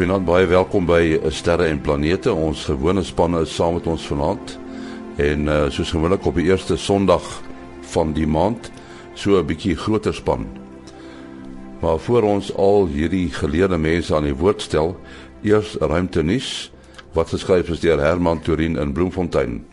Goeienaand, 0.00 0.24
baie 0.24 0.46
welkom 0.48 0.86
by 0.88 1.18
Sterre 1.28 1.66
en 1.68 1.80
Planete. 1.84 2.32
Ons 2.32 2.62
gewone 2.70 3.02
spanne 3.04 3.42
is 3.44 3.50
saam 3.52 3.74
met 3.76 3.84
ons 3.84 4.06
vanaand. 4.08 4.54
En 5.20 5.42
uh, 5.44 5.56
soos 5.68 5.90
gewoonlik 5.92 6.24
op 6.24 6.38
die 6.40 6.46
eerste 6.46 6.78
Sondag 6.80 7.26
van 7.92 8.14
die 8.16 8.24
maand, 8.24 8.70
so 9.12 9.36
'n 9.36 9.44
bietjie 9.44 9.76
groter 9.76 10.16
span. 10.16 10.46
Maar 11.84 11.98
voor 11.98 12.22
ons 12.22 12.48
al 12.56 12.88
hierdie 12.88 13.28
geleerde 13.28 13.76
mense 13.76 14.14
aan 14.14 14.24
die 14.24 14.34
woord 14.34 14.62
stel, 14.62 14.96
eers 15.42 15.76
ruimtenis 15.76 16.72
wat 17.12 17.28
geskryf 17.28 17.68
is 17.68 17.84
deur 17.84 18.00
Herman 18.00 18.40
Turin 18.40 18.80
in 18.80 18.96
Bloemfontein. 18.96 19.66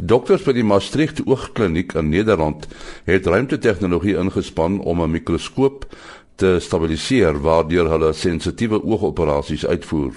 Dokters 0.00 0.46
by 0.46 0.54
die 0.56 0.64
Maastricht 0.64 1.18
Oogkliniek 1.26 1.92
in 1.92 2.08
Nederland 2.08 2.68
het 3.04 3.26
ruimtetegnologie 3.26 4.16
ingespan 4.16 4.78
om 4.80 5.02
'n 5.02 5.10
mikroskoop 5.10 5.84
te 6.40 6.56
stabiliseer 6.58 7.36
waardeur 7.44 7.90
hulle 7.92 8.12
sensitiewe 8.16 8.80
oogoperasies 8.80 9.66
uitvoer. 9.66 10.16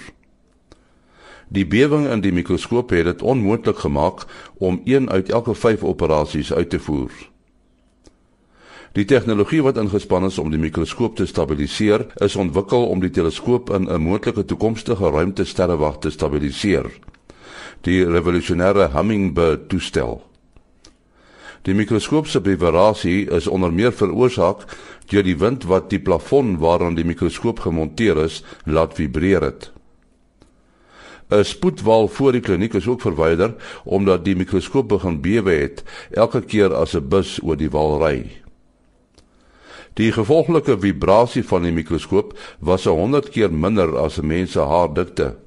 Die 1.52 1.66
bewing 1.68 2.08
in 2.08 2.24
die 2.24 2.32
mikroskoop 2.32 2.90
het 2.96 3.04
dit 3.10 3.22
onmoontlik 3.22 3.84
gemaak 3.84 4.24
om 4.58 4.80
een 4.84 5.10
uit 5.10 5.30
elke 5.30 5.54
5 5.54 5.84
operasies 5.84 6.52
uit 6.52 6.70
te 6.70 6.80
voer. 6.80 7.12
Die 8.94 9.04
tegnologie 9.04 9.62
wat 9.62 9.76
ingespan 9.76 10.24
is 10.24 10.38
om 10.38 10.50
die 10.50 10.60
mikroskoop 10.62 11.16
te 11.18 11.26
stabiliseer, 11.26 12.06
is 12.22 12.36
ontwikkel 12.36 12.86
om 12.88 13.00
die 13.02 13.10
teleskoop 13.10 13.70
in 13.74 13.90
'n 13.90 14.00
moontlike 14.00 14.44
toekomstige 14.44 15.10
ruimtesterrewag 15.10 15.98
te 15.98 16.10
stabiliseer. 16.10 16.86
Die 17.80 18.04
revolusionêre 18.06 18.88
Hummingbird 18.92 19.68
toestel. 19.68 20.22
Die 21.64 21.72
mikroskoop 21.72 22.26
se 22.28 22.42
vibrasie 22.44 23.24
is 23.32 23.46
onder 23.48 23.72
meer 23.72 23.92
veroorsaak 23.96 24.66
deur 25.08 25.24
die 25.24 25.36
wind 25.40 25.64
wat 25.64 25.88
die 25.88 26.00
plafon 26.00 26.58
waaraan 26.60 26.96
die 26.98 27.06
mikroskoop 27.08 27.62
gemonteer 27.64 28.20
is, 28.26 28.42
laat 28.68 28.98
vibreer 28.98 29.40
het. 29.40 29.70
'n 31.32 31.44
Spoedwal 31.44 32.08
voor 32.08 32.32
die 32.32 32.40
kliniek 32.44 32.74
is 32.74 32.86
ook 32.86 33.00
verwyder 33.00 33.54
omdat 33.84 34.24
die 34.24 34.36
mikroskoop 34.36 34.88
begin 34.88 35.20
bewe 35.20 35.54
het 35.56 35.82
elke 36.10 36.40
keer 36.40 36.74
as 36.74 36.94
'n 36.94 37.08
bus 37.08 37.40
oor 37.42 37.56
die 37.56 37.70
wal 37.70 37.96
ry. 38.04 38.44
Die 39.94 40.12
gevolglike 40.12 40.78
vibrasie 40.78 41.44
van 41.44 41.62
die 41.62 41.72
mikroskoop 41.72 42.38
was 42.60 42.84
100 42.84 43.28
keer 43.28 43.52
minder 43.52 43.96
as 43.98 44.18
'n 44.20 44.26
mens 44.26 44.52
se 44.52 44.60
haardikte. 44.60 45.43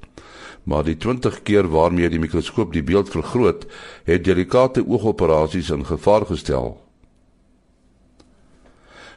Maar 0.68 0.84
die 0.84 0.96
20 1.00 1.42
keer 1.42 1.68
waarmee 1.72 2.10
die 2.12 2.20
mikroskoop 2.20 2.74
die 2.76 2.84
beeld 2.84 3.08
vergroot, 3.08 3.64
het 4.04 4.24
delikate 4.24 4.84
oogoperasies 4.84 5.70
in 5.72 5.86
gevaar 5.88 6.26
gestel. 6.28 6.76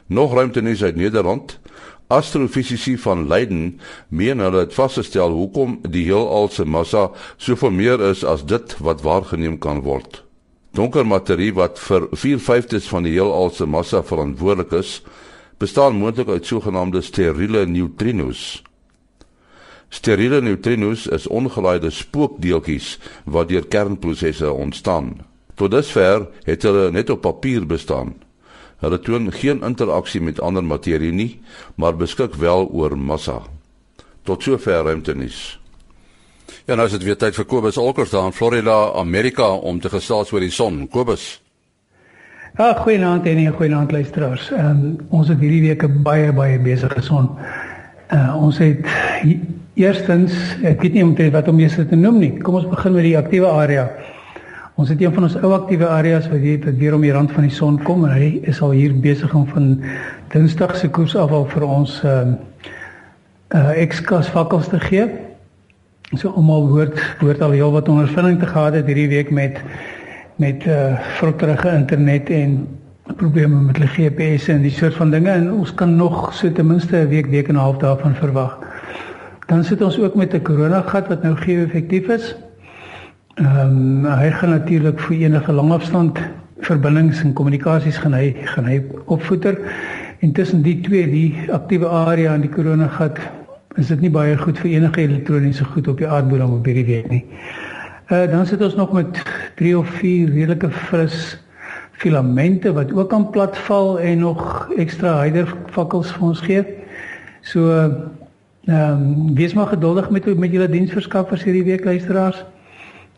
Nog 0.06 0.32
ruimtenis 0.34 0.82
uit 0.82 0.96
Nederland. 0.96 1.58
Astrofisici 2.06 2.96
van 2.98 3.26
Leiden 3.28 3.80
meen 4.08 4.38
hulle 4.38 4.64
het 4.64 4.74
vasgestel 4.74 5.32
hoekom 5.32 5.78
die 5.88 6.04
heelal 6.08 6.48
se 6.48 6.64
massa 6.64 7.10
soveel 7.36 7.70
meer 7.70 8.00
is 8.08 8.24
as 8.24 8.44
dit 8.44 8.76
wat 8.80 9.04
waargeneem 9.04 9.58
kan 9.58 9.80
word. 9.84 10.24
Donker 10.72 11.06
materie 11.06 11.52
wat 11.54 11.78
vir 11.78 12.08
4/5 12.12 12.88
van 12.88 13.02
die 13.02 13.12
heelal 13.12 13.50
se 13.50 13.66
massa 13.66 14.02
verantwoordelik 14.02 14.72
is, 14.72 15.02
bestaan 15.58 15.96
moontlik 15.96 16.28
uit 16.28 16.46
sogenaamde 16.46 17.00
steriele 17.00 17.66
neutrinos. 17.66 18.62
Steriele 19.92 20.40
neutrinos 20.40 21.04
is 21.12 21.26
ongelaaide 21.28 21.90
spookdeeltjies 21.92 22.94
wat 23.28 23.50
deur 23.50 23.66
kernprosesse 23.68 24.48
ontstaan. 24.52 25.18
Tot 25.54 25.70
dusver 25.70 26.24
het 26.48 26.64
hulle 26.64 26.86
net 26.90 27.10
op 27.12 27.20
papier 27.20 27.66
bestaan. 27.68 28.14
Hulle 28.80 28.98
toon 29.04 29.28
geen 29.36 29.60
interaksie 29.62 30.22
met 30.24 30.40
ander 30.40 30.64
materie 30.64 31.12
nie, 31.12 31.40
maar 31.76 31.96
beskik 31.96 32.34
wel 32.40 32.70
oor 32.72 32.96
massa. 32.98 33.42
Tot 34.22 34.42
sover 34.42 34.82
ruimtenis. 34.88 35.60
Ja, 36.64 36.74
nou 36.74 36.86
is 36.86 36.96
dit 36.96 37.04
weer 37.04 37.18
tyd 37.20 37.36
vir 37.36 37.44
Kobus 37.44 37.76
Olkers 37.76 38.10
daar 38.16 38.30
in 38.30 38.36
Florida, 38.36 38.94
Amerika 38.96 39.52
om 39.52 39.80
te 39.80 39.92
gesels 39.92 40.32
oor 40.32 40.40
die 40.40 40.50
son. 40.50 40.86
Kobus. 40.88 41.42
Ja, 42.56 42.72
goeienaand 42.80 43.26
en 43.26 43.44
goeienaand 43.52 43.92
luisteraars. 43.92 44.50
Ehm 44.56 44.70
um, 44.70 44.96
ons 45.08 45.28
het 45.28 45.40
hierdie 45.40 45.62
week 45.68 45.84
'n 45.84 46.02
baie 46.02 46.32
baie 46.32 46.58
besige 46.58 47.02
son. 47.02 47.28
Uh 48.08 48.36
ons 48.36 48.58
het 48.58 48.80
eerstens, 49.74 50.34
ek 50.62 50.82
weet 50.82 50.92
nie 50.94 51.04
om 51.04 51.14
te 51.14 51.30
wat 51.30 51.48
om 51.48 51.58
eers 51.58 51.76
te 51.76 51.96
noem 51.96 52.18
nie. 52.18 52.32
Kom 52.44 52.54
ons 52.54 52.68
begin 52.68 52.92
met 52.92 53.06
die 53.06 53.16
aktiewe 53.18 53.48
area. 53.48 53.88
Ons 54.80 54.88
het 54.88 55.00
een 55.00 55.12
van 55.12 55.26
ons 55.28 55.36
ou 55.36 55.52
aktiewe 55.52 55.88
areas 55.88 56.28
wat 56.32 56.40
hier 56.40 56.60
wat 56.64 56.78
weer 56.80 56.94
om 56.96 57.02
die 57.04 57.12
rand 57.12 57.32
van 57.32 57.44
die 57.44 57.52
son 57.52 57.76
kom 57.84 58.06
en 58.08 58.14
hy 58.16 58.40
is 58.48 58.60
al 58.64 58.72
hier 58.72 58.94
besig 58.94 59.34
om 59.36 59.44
van 59.52 59.74
Dinsdag 60.32 60.76
se 60.76 60.88
koers 60.88 61.16
af 61.16 61.32
al 61.32 61.44
vir 61.52 61.66
ons 61.68 61.98
ehm 62.04 62.32
uh, 62.32 62.70
uh, 63.52 63.72
ekskas 63.82 64.30
vakkels 64.32 64.70
te 64.72 64.80
gee. 64.80 65.08
So 66.16 66.32
almal 66.36 66.68
hoort 66.68 67.00
hoort 67.20 67.42
al 67.44 67.56
heel 67.56 67.72
wat 67.72 67.88
ondervinding 67.88 68.40
te 68.40 68.48
gehad 68.48 68.76
het 68.76 68.88
hierdie 68.88 69.08
week 69.08 69.30
met 69.30 69.60
met 70.40 70.64
uh 70.66 70.72
eh, 70.72 71.00
vrotterige 71.18 71.68
internet 71.68 72.30
en 72.30 72.66
probleme 73.16 73.60
met 73.60 73.76
die 73.76 73.86
GPS 73.86 74.48
en 74.48 74.62
die 74.62 74.72
soort 74.72 74.94
van 74.94 75.10
dinge 75.10 75.30
en 75.30 75.52
ons 75.52 75.74
kan 75.74 75.96
nog 75.96 76.34
so 76.34 76.52
ten 76.52 76.66
minste 76.66 76.96
'n 76.96 77.08
week 77.08 77.26
week 77.26 77.48
en 77.48 77.54
'n 77.54 77.58
half 77.58 77.76
daarvan 77.76 78.14
verwag. 78.14 78.58
Dan 79.46 79.64
sit 79.64 79.82
ons 79.82 79.98
ook 79.98 80.14
met 80.14 80.34
'n 80.34 80.42
koronagat 80.42 81.08
wat 81.08 81.22
nou 81.22 81.36
gee 81.36 81.64
effektief 81.64 82.08
is. 82.08 82.36
Ehm 83.34 84.04
um, 84.04 84.04
hy 84.04 84.30
gaan 84.30 84.50
natuurlik 84.50 85.00
vir 85.00 85.16
enige 85.16 85.52
langafstand 85.52 86.18
verbindings 86.60 87.22
en 87.22 87.32
kommunikasies 87.32 87.98
gaan 87.98 88.12
hy 88.12 88.36
gaan 88.44 88.64
hy 88.64 88.82
opvoeder. 89.06 89.58
Intussen 90.18 90.62
die 90.62 90.80
twee, 90.80 91.06
die 91.10 91.52
aktiewe 91.52 91.88
area 91.88 92.34
en 92.34 92.40
die 92.40 92.50
koronagat, 92.50 93.18
is 93.80 93.88
dit 93.88 94.00
nie 94.00 94.10
baie 94.10 94.36
goed 94.38 94.58
vir 94.58 94.70
enige 94.70 95.00
elektroniese 95.00 95.64
goed 95.64 95.88
op 95.88 95.98
die 95.98 96.08
aardbodem 96.08 96.52
op 96.58 96.66
hierdie 96.68 96.86
week 96.86 97.08
nie. 97.10 97.24
Uh 98.12 98.26
dan 98.30 98.46
sit 98.46 98.62
ons 98.62 98.76
nog 98.76 98.92
met 98.92 99.22
3 99.56 99.78
of 99.78 99.88
4 99.88 100.30
redelike 100.34 100.70
fris 100.70 101.38
filamente 102.02 102.72
wat 102.72 102.92
ook 102.92 103.12
aan 103.12 103.30
platval 103.30 104.00
en 104.00 104.18
nog 104.18 104.68
ekstra 104.76 105.20
hyder 105.20 105.54
vakkels 105.66 106.12
vir 106.12 106.28
ons 106.28 106.40
gee. 106.40 106.64
So 107.40 107.88
ehm 108.66 109.02
um, 109.02 109.34
wees 109.34 109.54
maar 109.54 109.66
geduldig 109.66 110.10
met 110.10 110.38
met 110.38 110.52
julle 110.52 110.68
diensverskaffers 110.68 111.42
hierdie 111.44 111.64
week 111.64 111.84
luisteraars 111.84 112.44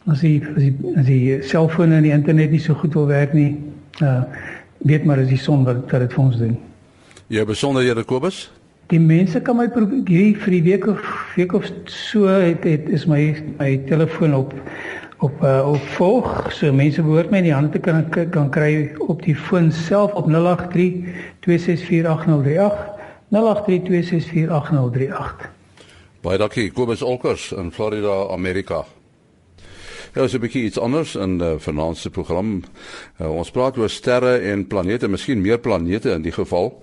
as 0.07 0.21
die 0.21 0.43
as 0.57 0.63
die 0.63 0.75
as 0.97 1.07
die 1.09 1.43
selfone 1.43 1.97
en 1.97 2.05
die 2.05 2.13
internet 2.13 2.53
nie 2.53 2.61
so 2.61 2.77
goed 2.77 2.95
wil 2.97 3.09
werk 3.09 3.33
nie, 3.37 3.55
uh 4.03 4.23
weet 4.85 5.05
maar 5.09 5.23
as 5.23 5.31
die 5.31 5.41
son 5.41 5.65
wat 5.65 5.87
wat 5.89 6.03
dit 6.05 6.13
vir 6.13 6.25
ons 6.25 6.37
doen. 6.37 6.59
Ja, 7.33 7.45
besonder 7.49 7.83
Here 7.83 8.05
Kobus. 8.05 8.51
Die 8.93 9.01
mense 9.01 9.41
kan 9.41 9.57
my 9.57 9.65
hierdie 9.73 10.35
vir 10.37 10.53
die 10.53 10.63
week 10.67 10.85
of 10.93 11.01
week 11.37 11.55
of 11.57 11.71
so 11.89 12.29
het, 12.29 12.65
het 12.69 12.89
is 12.93 13.07
my 13.09 13.33
my 13.59 13.79
telefoon 13.89 14.35
op 14.37 14.53
op 15.25 15.41
uh, 15.43 15.65
op 15.73 15.81
volg. 15.97 16.53
So 16.53 16.73
mense 16.73 17.03
behoort 17.03 17.33
my 17.33 17.41
in 17.41 17.49
die 17.49 17.55
hande 17.55 17.73
te 17.73 17.81
kan 17.81 18.05
kan 18.11 18.51
kry 18.53 18.93
op 19.09 19.25
die 19.25 19.37
foon 19.37 19.73
self 19.73 20.13
op 20.13 20.29
083 20.29 21.01
2648038. 21.49 22.94
083 23.29 23.81
2648038. 23.89 25.49
Baie 26.25 26.39
dankie 26.39 26.71
Kobus 26.73 27.03
Olkers 27.03 27.53
in 27.53 27.73
Florida, 27.73 28.29
Amerika. 28.33 28.85
Ja, 30.15 30.29
so 30.29 30.37
'n 30.37 30.41
bietjie 30.41 30.65
iets 30.65 30.79
anders 30.79 31.15
in 31.15 31.41
uh, 31.41 31.55
vanaand 31.59 31.97
se 31.97 32.11
program. 32.11 32.63
Uh, 33.21 33.31
ons 33.37 33.51
praat 33.51 33.77
oor 33.77 33.91
sterre 33.91 34.39
en 34.39 34.67
planete, 34.67 35.09
miskien 35.09 35.41
meer 35.41 35.59
planete 35.59 36.11
in 36.11 36.23
die 36.23 36.33
geval. 36.33 36.83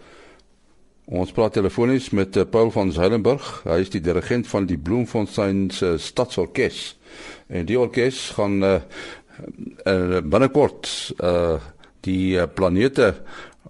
Ons 1.05 1.31
praat 1.31 1.53
telefonies 1.53 2.09
met 2.09 2.35
uh, 2.35 2.43
Paul 2.43 2.71
van 2.71 2.91
Zuilenburg. 2.91 3.61
Hy 3.63 3.79
is 3.79 3.89
die 3.89 4.01
dirigent 4.01 4.47
van 4.47 4.65
die 4.65 4.77
Bloemfontein 4.77 5.69
se 5.71 5.97
Stadsorkes. 5.97 6.97
En 7.47 7.65
die 7.65 7.79
orkes 7.79 8.29
gaan 8.35 8.63
uh, 8.63 8.75
uh, 9.85 10.19
binnekort 10.23 11.13
uh, 11.23 11.55
die 12.01 12.35
uh, 12.35 12.45
planete 12.53 13.13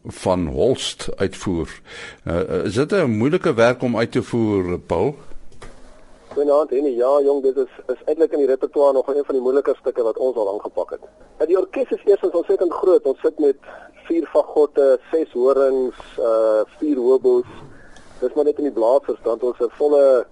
van 0.06 0.48
Holst 0.48 1.10
uitvoer. 1.16 1.82
Uh, 2.28 2.66
is 2.66 2.74
dit 2.74 2.92
'n 2.92 3.06
moeilike 3.06 3.54
werk 3.54 3.82
om 3.82 3.98
uit 3.98 4.12
te 4.12 4.24
voer, 4.24 4.80
Paul? 4.80 5.16
Goeienaand 6.34 6.72
en 6.72 6.96
ja 6.96 7.22
jong 7.24 7.42
dit 7.44 7.58
is 7.58 7.74
is 7.88 8.04
eintlik 8.06 8.32
in 8.32 8.38
die 8.38 8.48
repertoire 8.48 8.94
nog 8.94 9.08
een 9.08 9.26
van 9.26 9.36
die 9.36 9.44
moeiliker 9.44 9.76
stukke 9.76 10.04
wat 10.04 10.18
ons 10.18 10.36
al 10.36 10.54
aangepak 10.54 10.90
het. 10.90 11.02
Nou 11.38 11.48
die 11.48 11.58
orkes 11.60 11.90
is 11.90 12.06
eers 12.06 12.30
ontsettend 12.30 12.74
groot. 12.74 13.04
Ons 13.04 13.20
sit 13.20 13.40
met 13.40 13.58
vier 14.08 14.28
fagotte, 14.32 15.00
ses 15.12 15.32
horings, 15.32 16.00
uh 16.20 16.64
vier 16.80 16.98
hobos. 16.98 17.48
Dis 18.20 18.34
maar 18.34 18.46
net 18.46 18.58
in 18.58 18.70
die 18.70 18.80
blaasverstand 18.80 19.44
ons 19.44 19.60
'n 19.60 19.70
volle 19.70 20.26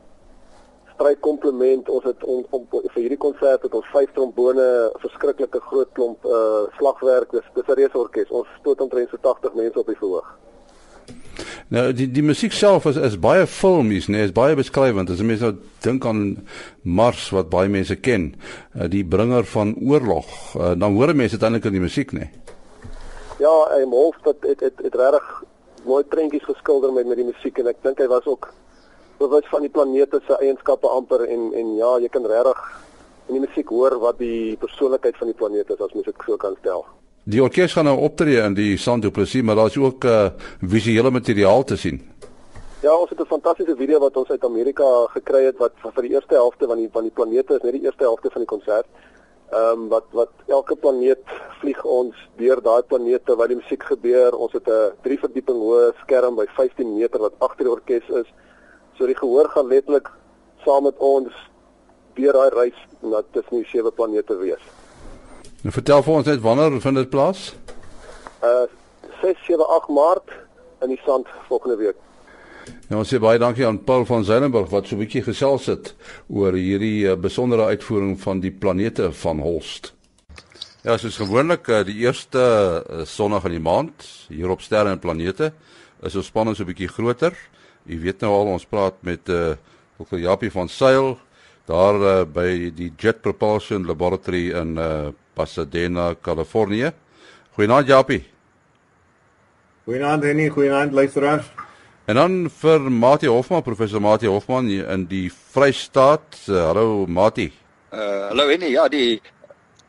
strydkomplement. 1.00 1.90
Ons 1.90 2.04
het 2.04 2.24
om, 2.28 2.44
om 2.50 2.68
vir 2.72 3.00
hierdie 3.00 3.22
konsert 3.22 3.64
het 3.64 3.74
ons 3.74 3.88
vyf 3.94 4.12
trombone, 4.18 4.68
verskriklike 5.00 5.64
groot 5.70 5.90
klomp 5.96 6.28
uh 6.28 6.68
slagwerk. 6.78 7.32
Dis 7.32 7.48
dis 7.56 7.68
'n 7.68 7.80
reuse 7.80 7.98
orkes. 7.98 8.30
Ons 8.30 8.48
stoot 8.60 8.82
omtrent 8.82 9.10
so 9.10 9.18
80 9.22 9.54
mense 9.54 9.80
op 9.80 9.88
die 9.88 10.00
verhoog. 10.04 10.30
Nou 11.70 11.94
die 11.94 12.08
die 12.12 12.24
musiek 12.24 12.52
self 12.52 12.86
is 12.86 12.98
is 12.98 13.20
baie 13.20 13.48
filmies, 13.48 14.08
nee, 14.08 14.24
is 14.24 14.32
baie 14.36 14.56
beskrywend. 14.56 15.10
As 15.10 15.22
jy 15.22 15.26
mens 15.26 15.44
nou 15.46 15.54
dink 15.86 16.06
aan 16.06 16.48
Mars 16.84 17.30
wat 17.30 17.50
baie 17.50 17.70
mense 17.70 17.96
ken, 17.96 18.34
uh, 18.76 18.88
die 18.90 19.06
bringer 19.06 19.46
van 19.46 19.76
oorlog, 19.78 20.26
uh, 20.56 20.74
dan 20.76 20.94
hoor 20.98 21.16
mense 21.16 21.38
dit 21.38 21.46
eintlik 21.46 21.66
in 21.66 21.78
die 21.78 21.86
musiek, 21.86 22.12
nee. 22.12 22.32
Ja, 23.40 23.54
hy 23.76 23.86
Wolf 23.88 24.16
het 24.24 24.44
het, 24.60 24.82
het 24.84 24.96
regtig 24.96 25.44
mooi 25.86 26.04
prentjies 26.04 26.44
geskilder 26.44 26.92
met 26.94 27.08
met 27.08 27.22
die 27.22 27.30
musiek 27.30 27.58
en 27.60 27.68
ek 27.68 27.84
dink 27.86 28.02
hy 28.02 28.08
was 28.08 28.26
ook 28.26 28.50
bewus 29.20 29.48
van 29.52 29.62
die 29.62 29.70
planeet 29.70 30.16
se 30.28 30.38
eienskappe 30.40 30.88
amper 30.88 31.26
en 31.28 31.52
en 31.54 31.76
ja, 31.76 31.98
jy 32.00 32.10
kan 32.10 32.26
regtig 32.26 32.62
in 33.28 33.38
die 33.38 33.44
musiek 33.48 33.70
hoor 33.70 34.00
wat 34.02 34.18
die 34.18 34.56
persoonlikheid 34.58 35.18
van 35.18 35.28
die 35.28 35.38
planeet 35.42 35.70
is 35.70 35.82
as 35.82 35.94
mens 35.94 36.08
dit 36.10 36.26
so 36.26 36.38
kan 36.38 36.56
stel. 36.60 36.86
Die 37.30 37.42
orkes 37.44 37.76
gaan 37.76 37.86
nou 37.86 37.98
optree 38.08 38.40
in 38.42 38.56
die 38.58 38.78
Santo 38.78 39.12
Plessis, 39.12 39.44
maar 39.46 39.60
daar's 39.60 39.78
ook 39.78 40.06
uh, 40.08 40.32
visuele 40.62 41.12
materiaal 41.12 41.64
te 41.64 41.78
sien. 41.78 42.00
Ja, 42.82 42.96
ons 42.96 43.10
het 43.10 43.20
'n 43.20 43.26
fantastiese 43.26 43.76
video 43.76 44.00
wat 44.00 44.18
ons 44.18 44.30
uit 44.30 44.44
Amerika 44.44 45.06
gekry 45.14 45.44
het 45.44 45.58
wat 45.58 45.74
vir 45.82 46.04
die 46.04 46.12
eerste 46.12 46.34
helfte 46.34 46.68
van 46.68 46.78
die 46.78 46.90
van 46.92 47.04
die 47.04 47.12
planete 47.12 47.56
is 47.56 47.62
net 47.62 47.74
die 47.74 47.84
eerste 47.84 48.04
helfte 48.04 48.30
van 48.32 48.42
die 48.42 48.52
konsert. 48.56 48.88
Ehm 49.52 49.82
um, 49.82 49.88
wat 49.90 50.06
wat 50.12 50.32
elke 50.48 50.76
planeet 50.76 51.26
vlieg 51.60 51.84
ons 51.84 52.16
deur 52.38 52.62
daai 52.62 52.82
planete 52.82 53.36
waar 53.36 53.48
die 53.48 53.60
musiek 53.62 53.84
gebeur. 53.84 54.36
Ons 54.36 54.54
het 54.54 54.68
'n 54.68 54.92
drie 55.02 55.20
verdieping 55.20 55.60
hoë 55.60 55.94
skerm 56.02 56.36
by 56.36 56.46
15 56.56 56.96
meter 56.98 57.20
wat 57.20 57.34
agter 57.40 57.66
die 57.66 57.72
orkes 57.72 58.10
is. 58.10 58.28
So 59.00 59.08
die 59.08 59.16
gehoor 59.16 59.48
gaan 59.48 59.70
letterlik 59.72 60.10
saam 60.66 60.84
met 60.84 60.98
ons 61.00 61.32
deur 62.20 62.36
daai 62.36 62.50
reis 62.52 62.80
na 63.00 63.22
tussen 63.32 63.62
die 63.62 63.70
sewe 63.72 63.94
planete 63.96 64.36
wees. 64.42 64.66
Nou 65.64 65.72
vertel 65.72 66.04
vir 66.04 66.16
ons 66.18 66.28
net 66.28 66.42
wanneer 66.44 66.76
vind 66.84 67.00
dit 67.00 67.10
plaas? 67.14 67.46
Uh 68.44 68.68
6 69.22 69.40
7 69.48 69.64
8 69.76 69.88
Maart 69.96 70.36
in 70.84 70.92
die 70.92 71.00
sand 71.06 71.32
volgende 71.48 71.78
week. 71.80 71.96
Ja, 72.90 72.98
ons 73.00 73.08
sê 73.12 73.22
baie 73.24 73.40
dankie 73.40 73.66
aan 73.68 73.80
Paul 73.88 74.04
van 74.08 74.28
Zeylenburg 74.28 74.68
wat 74.74 74.88
so 74.88 74.96
'n 74.96 75.04
bietjie 75.06 75.24
gesels 75.24 75.72
het 75.72 75.94
oor 76.28 76.60
hierdie 76.60 77.08
uh, 77.08 77.16
besondere 77.16 77.72
uitvoering 77.72 78.20
van 78.20 78.44
die 78.44 78.52
planete 78.52 79.12
van 79.12 79.40
Holst. 79.40 79.94
Ja, 80.84 80.98
soos 80.98 81.18
gewoonlik 81.24 81.68
uh, 81.68 81.84
die 81.88 82.04
eerste 82.04 82.44
uh, 82.84 83.06
sonnig 83.06 83.44
in 83.46 83.52
die 83.52 83.64
maand 83.64 84.08
hier 84.28 84.50
op 84.50 84.62
sterre 84.62 84.92
en 84.92 85.00
planete 85.00 85.54
is 86.04 86.16
ons 86.16 86.26
spanning 86.26 86.56
so 86.56 86.64
'n 86.64 86.72
bietjie 86.72 86.88
groter. 86.88 87.34
U 87.86 88.00
weet 88.00 88.22
nou 88.22 88.32
al 88.32 88.54
ons 88.54 88.66
praat 88.66 88.96
met 89.02 89.30
uh, 89.30 89.56
Dr. 89.98 90.18
Japie 90.18 90.52
van 90.52 90.70
Sail 90.70 91.18
daar 91.66 91.96
uh, 91.96 92.26
by 92.26 92.72
die 92.74 92.92
Jet 92.98 93.22
Propulsion 93.22 93.86
Laboratory 93.86 94.50
in 94.52 94.78
uh, 94.78 95.10
Pasadena, 95.34 96.14
Kalifornië. 96.22 96.92
Goeienaand 97.56 97.88
Japie. 97.88 98.24
Goeienaand 99.86 100.24
Henny, 100.24 100.50
goeienaand 100.50 100.94
luisteraars. 100.94 101.46
En 102.06 102.16
dan 102.16 102.50
vir 102.50 102.80
Mati 102.92 103.28
Hofman, 103.28 103.62
professor 103.64 104.02
Mati 104.02 104.28
Hofman 104.28 104.70
in 104.70 105.06
die 105.06 105.30
Vrystaat. 105.30 106.42
Uh, 106.48 106.64
hallo 106.66 107.06
Mati. 107.06 107.52
Uh 107.94 108.30
hallo 108.30 108.48
Henny. 108.50 108.72
Ja, 108.74 108.88
die 108.90 109.22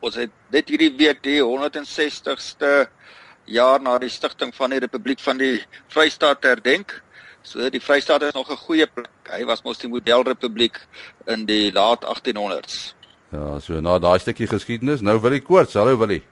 ons 0.00 0.16
het 0.16 0.32
net 0.52 0.68
hierdie 0.68 0.92
week 0.96 1.22
die 1.24 1.40
160ste 1.44 2.88
jaar 3.50 3.82
na 3.82 3.98
die 3.98 4.10
stigting 4.10 4.54
van 4.54 4.70
die 4.70 4.80
Republiek 4.82 5.20
van 5.20 5.38
die 5.40 5.60
Vrystaat 5.92 6.44
herdenk. 6.46 6.94
So 7.42 7.70
die 7.72 7.80
Vrystaat 7.82 8.22
is 8.22 8.34
nog 8.34 8.50
'n 8.50 8.56
goeie 8.56 8.86
plek. 8.86 9.10
Hy 9.30 9.44
was 9.44 9.62
mos 9.62 9.78
die 9.78 9.88
modelrepubliek 9.88 10.78
in 11.26 11.46
die 11.46 11.72
laat 11.72 12.04
1800s. 12.04 12.94
Ja, 13.32 13.60
so 13.60 13.80
na 13.80 13.98
daai 13.98 14.18
stukkie 14.18 14.46
geskiedenis, 14.46 15.00
nou 15.00 15.20
wil 15.20 15.32
ek 15.32 15.44
koorts. 15.44 15.74
Hallo 15.74 15.96
Willie. 15.98 16.22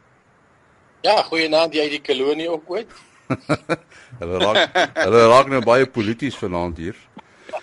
Ja, 1.03 1.23
goeienaand 1.23 1.75
jy 1.75 1.88
die 1.88 2.03
kolonie 2.03 2.50
ook 2.50 2.70
ooit. 2.70 2.91
hulle 4.20 4.38
raak 4.38 4.76
hulle 4.97 5.29
raak 5.29 5.49
nou 5.49 5.61
baie 5.62 5.87
polities 5.87 6.37
vanaand 6.37 6.76
hier. 6.76 6.97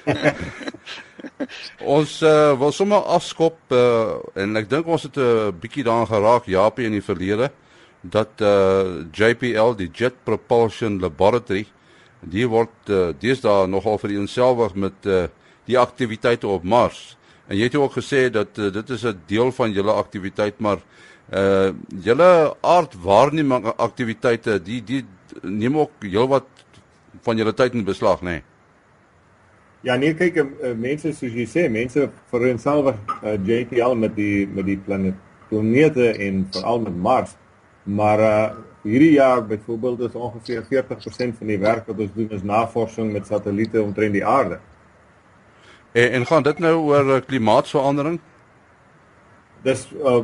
ons 1.98 2.22
uh, 2.22 2.54
wil 2.60 2.72
sommer 2.72 3.04
afskop 3.18 3.57
uh, 3.74 4.16
en 4.36 4.56
ek 4.56 4.69
dink 4.69 4.88
ons 4.88 5.04
het 5.04 5.18
'n 5.18 5.22
uh, 5.22 5.52
bietjie 5.52 5.84
daaraan 5.84 6.07
geraak 6.07 6.46
Japie 6.46 6.86
in 6.86 6.92
die 6.92 7.04
verlede 7.06 7.52
dat 8.12 8.42
uh, 8.42 9.06
JPL 9.12 9.75
die 9.80 9.90
Jet 9.94 10.18
Propulsion 10.24 11.00
Laboratory 11.00 11.66
die 12.22 12.46
word 12.50 12.90
uh, 12.90 13.12
deesdae 13.19 13.68
nogal 13.69 14.00
vir 14.02 14.16
eenselwig 14.16 14.75
met 14.75 15.10
uh, 15.10 15.25
die 15.69 15.78
aktiwiteite 15.80 16.48
op 16.48 16.63
Mars. 16.63 17.16
En 17.48 17.57
jy 17.57 17.69
het 17.69 17.78
ook 17.78 17.98
gesê 17.98 18.28
dat 18.34 18.57
uh, 18.57 18.72
dit 18.74 18.90
is 18.90 19.06
'n 19.06 19.22
deel 19.28 19.52
van 19.52 19.72
julle 19.72 19.94
aktiwiteit 19.94 20.60
maar 20.60 20.81
uh 21.34 21.74
julle 22.06 22.56
aardwaarneming 22.62 23.66
aktiwiteite 23.66 24.60
die 24.62 24.84
die 24.84 25.06
neem 25.42 25.78
ook 25.78 25.92
heelwat 26.00 26.46
van 27.22 27.38
julle 27.38 27.54
tyd 27.54 27.74
in 27.74 27.84
beslag, 27.84 28.22
nê? 28.22 28.25
Nee. 28.25 28.44
Ja, 29.86 29.96
nee, 29.96 30.16
kyk, 30.18 30.38
uh, 30.38 30.74
mense 30.74 31.12
soos 31.13 31.34
jy 31.34 31.46
sê, 31.46 31.68
mense 31.69 32.07
veroorsaak 32.31 32.88
uh, 33.22 33.36
JPL 33.46 33.94
met 33.94 34.16
die 34.18 34.48
met 34.48 34.66
die 34.66 34.78
planeet 34.81 35.18
planete 35.50 36.07
en 36.25 36.48
veral 36.52 36.80
met 36.88 36.96
Mars. 36.98 37.36
Maar 37.86 38.20
uh 38.20 38.46
hierdie 38.86 39.12
jaar 39.12 39.46
byvoorbeeld 39.46 40.00
is 40.00 40.14
ongeveer 40.14 40.64
40% 40.64 41.38
van 41.38 41.48
die 41.48 41.58
werk 41.60 41.88
wat 41.90 42.00
ons 42.00 42.14
doen 42.14 42.30
is 42.30 42.44
navorsing 42.46 43.12
met 43.12 43.26
satelliete 43.28 43.82
omtrent 43.82 44.14
die 44.14 44.26
aarde. 44.26 44.60
En, 45.92 46.12
en 46.12 46.26
gaan 46.26 46.44
dit 46.44 46.60
nou 46.60 46.76
oor 46.92 47.22
klimaatsverandering? 47.26 48.20
Dis 49.66 49.88
uh, 49.98 50.20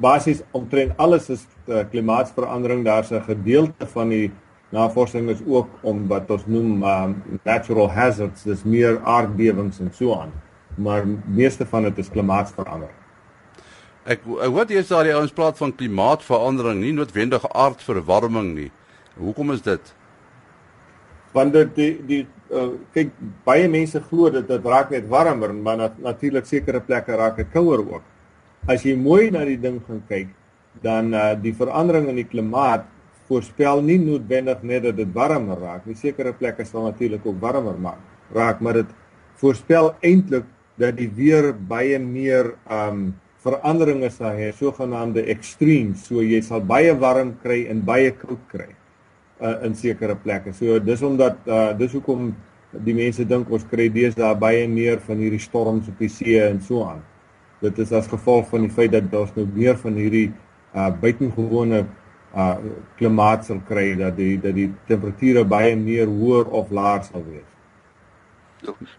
basies 0.00 0.40
omtrent 0.56 0.96
alles 0.96 1.28
is 1.28 1.44
uh, 1.68 1.84
klimaatsverandering. 1.90 2.84
Daar's 2.84 3.12
'n 3.12 3.28
gedeelte 3.28 3.86
van 3.86 4.08
die 4.08 4.32
navorsing 4.68 5.28
is 5.28 5.44
ook 5.46 5.68
om 5.80 6.06
wat 6.08 6.30
ons 6.30 6.46
noem 6.46 6.82
um, 6.82 7.22
natural 7.42 7.90
hazards, 7.90 8.42
dis 8.42 8.64
meer 8.64 9.00
aardbewings 9.04 9.80
en 9.80 9.92
so 9.92 10.14
aan. 10.14 10.32
Maar 10.74 11.04
meeste 11.26 11.66
van 11.66 11.82
dit 11.82 11.98
is 11.98 12.10
klimaatsverandering. 12.10 13.05
Ek 14.06 14.22
wat 14.24 14.70
is 14.70 14.86
daar 14.92 15.02
die 15.02 15.14
ouens 15.16 15.32
praat 15.34 15.58
van 15.58 15.72
klimaatsverandering, 15.74 16.78
nie 16.78 16.92
noodwendig 16.94 17.42
aardverwarming 17.50 18.52
nie. 18.54 18.68
Hoekom 19.18 19.50
is 19.50 19.64
dit? 19.66 19.82
Want 21.34 21.56
dit 21.56 21.72
die 21.74 21.88
die 22.06 22.20
uh, 22.54 22.68
kyk 22.94 23.10
baie 23.48 23.66
mense 23.68 23.98
glo 24.06 24.30
dat 24.30 24.46
dit 24.46 24.68
raak 24.70 24.94
net 24.94 25.08
warmer, 25.10 25.50
maar 25.50 25.80
nat, 25.80 25.98
natuurlik 25.98 26.46
sekere 26.46 26.84
plekke 26.86 27.18
raak 27.18 27.42
dit 27.42 27.50
kouer 27.50 27.82
ook. 27.82 28.06
As 28.70 28.86
jy 28.86 28.94
mooi 28.94 29.32
na 29.34 29.42
die 29.48 29.58
ding 29.58 29.80
gaan 29.88 30.04
kyk, 30.06 30.30
dan 30.86 31.10
uh, 31.10 31.32
die 31.34 31.54
verandering 31.56 32.06
in 32.12 32.22
die 32.22 32.28
klimaat 32.30 32.86
voorspel 33.26 33.82
nie 33.82 33.98
noodwendig 33.98 34.62
net 34.62 34.86
dat 34.86 35.02
dit 35.02 35.12
warmer 35.18 35.58
raak 35.58 35.90
nie. 35.90 35.98
Sekere 35.98 36.30
plekke 36.36 36.62
sal 36.68 36.86
natuurlik 36.86 37.26
ook 37.26 37.42
warmer 37.42 37.74
maak 37.74 38.02
raak, 38.34 38.62
maar 38.62 38.84
dit 38.84 38.96
voorspel 39.42 39.96
eintlik 40.06 40.46
dat 40.78 40.94
die 40.98 41.10
weer 41.10 41.50
baie 41.54 41.98
meer 41.98 42.54
um 42.70 43.08
veranderinge 43.46 44.10
sal 44.10 44.34
hê, 44.38 44.50
sogenaamde 44.56 45.24
extremes. 45.32 46.06
So 46.08 46.24
jy 46.24 46.42
sal 46.44 46.64
baie 46.66 46.92
warm 46.98 47.36
kry 47.42 47.64
en 47.70 47.84
baie 47.86 48.12
koud 48.18 48.42
kry 48.50 48.68
uh, 49.40 49.58
in 49.66 49.74
sekere 49.78 50.16
plekke. 50.18 50.54
So 50.56 50.78
dis 50.82 51.02
omdat 51.06 51.38
uh, 51.46 51.72
dis 51.78 51.94
hoekom 51.96 52.32
die 52.84 52.94
mense 52.96 53.24
dink 53.28 53.50
ons 53.52 53.66
kry 53.70 53.88
deesdae 53.92 54.34
baie 54.40 54.66
meer 54.68 54.98
van 55.04 55.20
hierdie 55.22 55.42
storms 55.42 55.88
op 55.90 56.00
die 56.02 56.10
see 56.12 56.40
en 56.42 56.60
so 56.62 56.84
aan. 56.84 57.04
Dit 57.62 57.78
is 57.80 57.92
as 57.96 58.08
gevolg 58.10 58.48
van 58.50 58.66
die 58.66 58.72
feit 58.72 58.92
dat 58.92 59.08
daar 59.12 59.30
nou 59.36 59.46
meer 59.54 59.78
van 59.80 59.96
hierdie 59.96 60.28
uh 60.76 60.90
buitengewone 61.00 61.86
uh 62.36 62.56
klimaat 62.98 63.46
sal 63.48 63.62
kry 63.68 63.94
dat 63.96 64.16
die 64.18 64.34
dat 64.40 64.56
die 64.58 64.68
temperature 64.88 65.44
baie 65.44 65.76
meer 65.76 66.10
hoër 66.10 66.50
of 66.52 66.70
laer 66.70 67.04
sal 67.06 67.24
wees. 67.24 67.48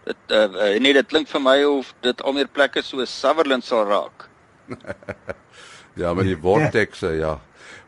Dit 0.08 0.34
uh 0.34 0.74
nee, 0.80 0.92
dit 0.96 1.06
klink 1.06 1.30
vir 1.30 1.44
my 1.44 1.58
of 1.68 1.92
dit 2.02 2.24
al 2.24 2.34
meer 2.34 2.50
plekke 2.50 2.82
so 2.82 3.04
Sutherland 3.04 3.64
sal 3.64 3.86
raak. 3.86 4.27
Ja, 6.02 6.14
met 6.14 6.28
die 6.28 6.38
vortexe, 6.38 7.12
ja. 7.18 7.38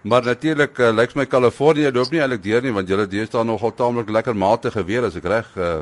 Maar 0.03 0.25
natuurlik 0.25 0.79
uh, 0.81 0.91
lyk 0.97 1.15
my 1.15 1.27
Kalifornië 1.29 1.93
loop 1.93 2.13
nie 2.13 2.21
eintlik 2.21 2.43
deur 2.45 2.63
nie 2.65 2.73
want 2.73 2.89
julle 2.89 3.07
deesdae 3.09 3.45
nogal 3.45 3.75
taamlik 3.77 4.09
lekker 4.09 4.37
matige 4.37 4.85
weer 4.89 5.05
as 5.09 5.17
ek 5.21 5.29
reg 5.29 5.57
uh 5.57 5.81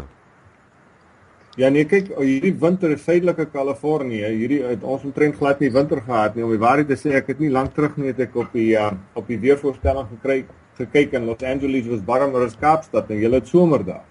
Ja 1.58 1.72
nee, 1.74 1.82
kyk, 1.90 2.12
hierdie 2.22 2.52
winter 2.54 2.92
is 2.94 3.00
suidelike 3.02 3.48
Kalifornië. 3.50 4.28
Hierdie 4.30 4.60
het 4.62 4.84
ons 4.86 5.02
omtrent 5.02 5.34
glad 5.40 5.58
nie 5.58 5.72
winter 5.74 5.98
gehad 6.06 6.36
nie. 6.36 6.44
Om 6.46 6.52
die 6.54 6.60
waarheid 6.62 6.86
te 6.86 6.94
sê, 6.94 7.16
ek 7.18 7.32
het 7.32 7.40
nie 7.42 7.50
lank 7.50 7.72
terug 7.74 7.96
nie 7.98 8.12
het 8.12 8.20
ek 8.28 8.36
op 8.38 8.52
die 8.54 8.68
uh, 8.78 8.92
op 9.18 9.26
die 9.26 9.40
weervoorstelling 9.42 10.06
gekry 10.12 10.36
gekyk 10.78 11.16
in 11.18 11.26
Los 11.26 11.42
Angeles 11.42 11.88
was 11.90 12.04
warmer 12.06 12.44
as 12.46 12.54
Kaapstad 12.60 13.10
en 13.10 13.18
julle 13.18 13.40
het 13.40 13.50
somer 13.50 13.82
daar. 13.82 14.04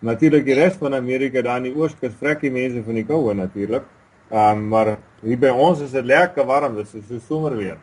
Natuurlik 0.00 0.46
die 0.46 0.56
res 0.56 0.78
van 0.80 0.96
Amerika 0.96 1.42
daar 1.44 1.60
in 1.60 1.68
die 1.68 1.74
Ooskus 1.76 2.16
vrek 2.16 2.40
die 2.46 2.54
mense 2.54 2.80
van 2.86 2.96
die 2.96 3.04
koue 3.04 3.34
natuurlik. 3.36 3.84
Um, 4.28 4.66
maar 4.68 4.98
hier 5.24 5.38
by 5.40 5.48
ons 5.48 5.80
is 5.80 5.92
dit 5.96 6.04
lekker 6.04 6.44
warm, 6.46 6.74
dit 6.76 6.88
is 6.94 7.06
so 7.08 7.18
somer 7.28 7.56
weer. 7.56 7.78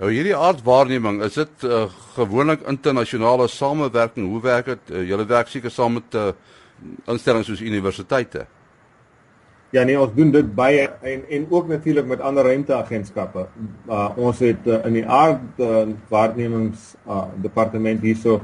Nou 0.00 0.10
hierdie 0.12 0.36
aardwaarneming, 0.36 1.22
is 1.24 1.36
dit 1.38 1.64
uh, 1.68 1.84
gewoonlik 2.16 2.64
internasionale 2.68 3.48
samewerking? 3.48 4.26
Hoe 4.28 4.40
werk 4.42 4.66
dit? 4.72 4.90
Uh, 4.90 5.04
julle 5.08 5.26
werk 5.30 5.48
seker 5.48 5.70
saam 5.70 5.92
met 6.00 6.16
uh, 6.18 6.32
instellings 7.08 7.46
soos 7.48 7.62
universiteite. 7.62 8.46
Ja 9.72 9.84
nee, 9.88 9.96
ons 9.96 10.12
doen 10.12 10.28
dit 10.34 10.48
baie 10.52 10.84
en 11.00 11.22
en 11.32 11.46
ook 11.48 11.68
natuurlik 11.72 12.06
met 12.06 12.20
ander 12.20 12.44
ruimteagentskappe. 12.44 13.46
Uh, 13.88 14.10
ons 14.20 14.42
het 14.44 14.66
uh, 14.68 14.82
in 14.90 14.98
die 14.98 15.06
aard 15.08 15.60
uh, 15.64 15.86
departement 17.40 18.02
hierso 18.04 18.40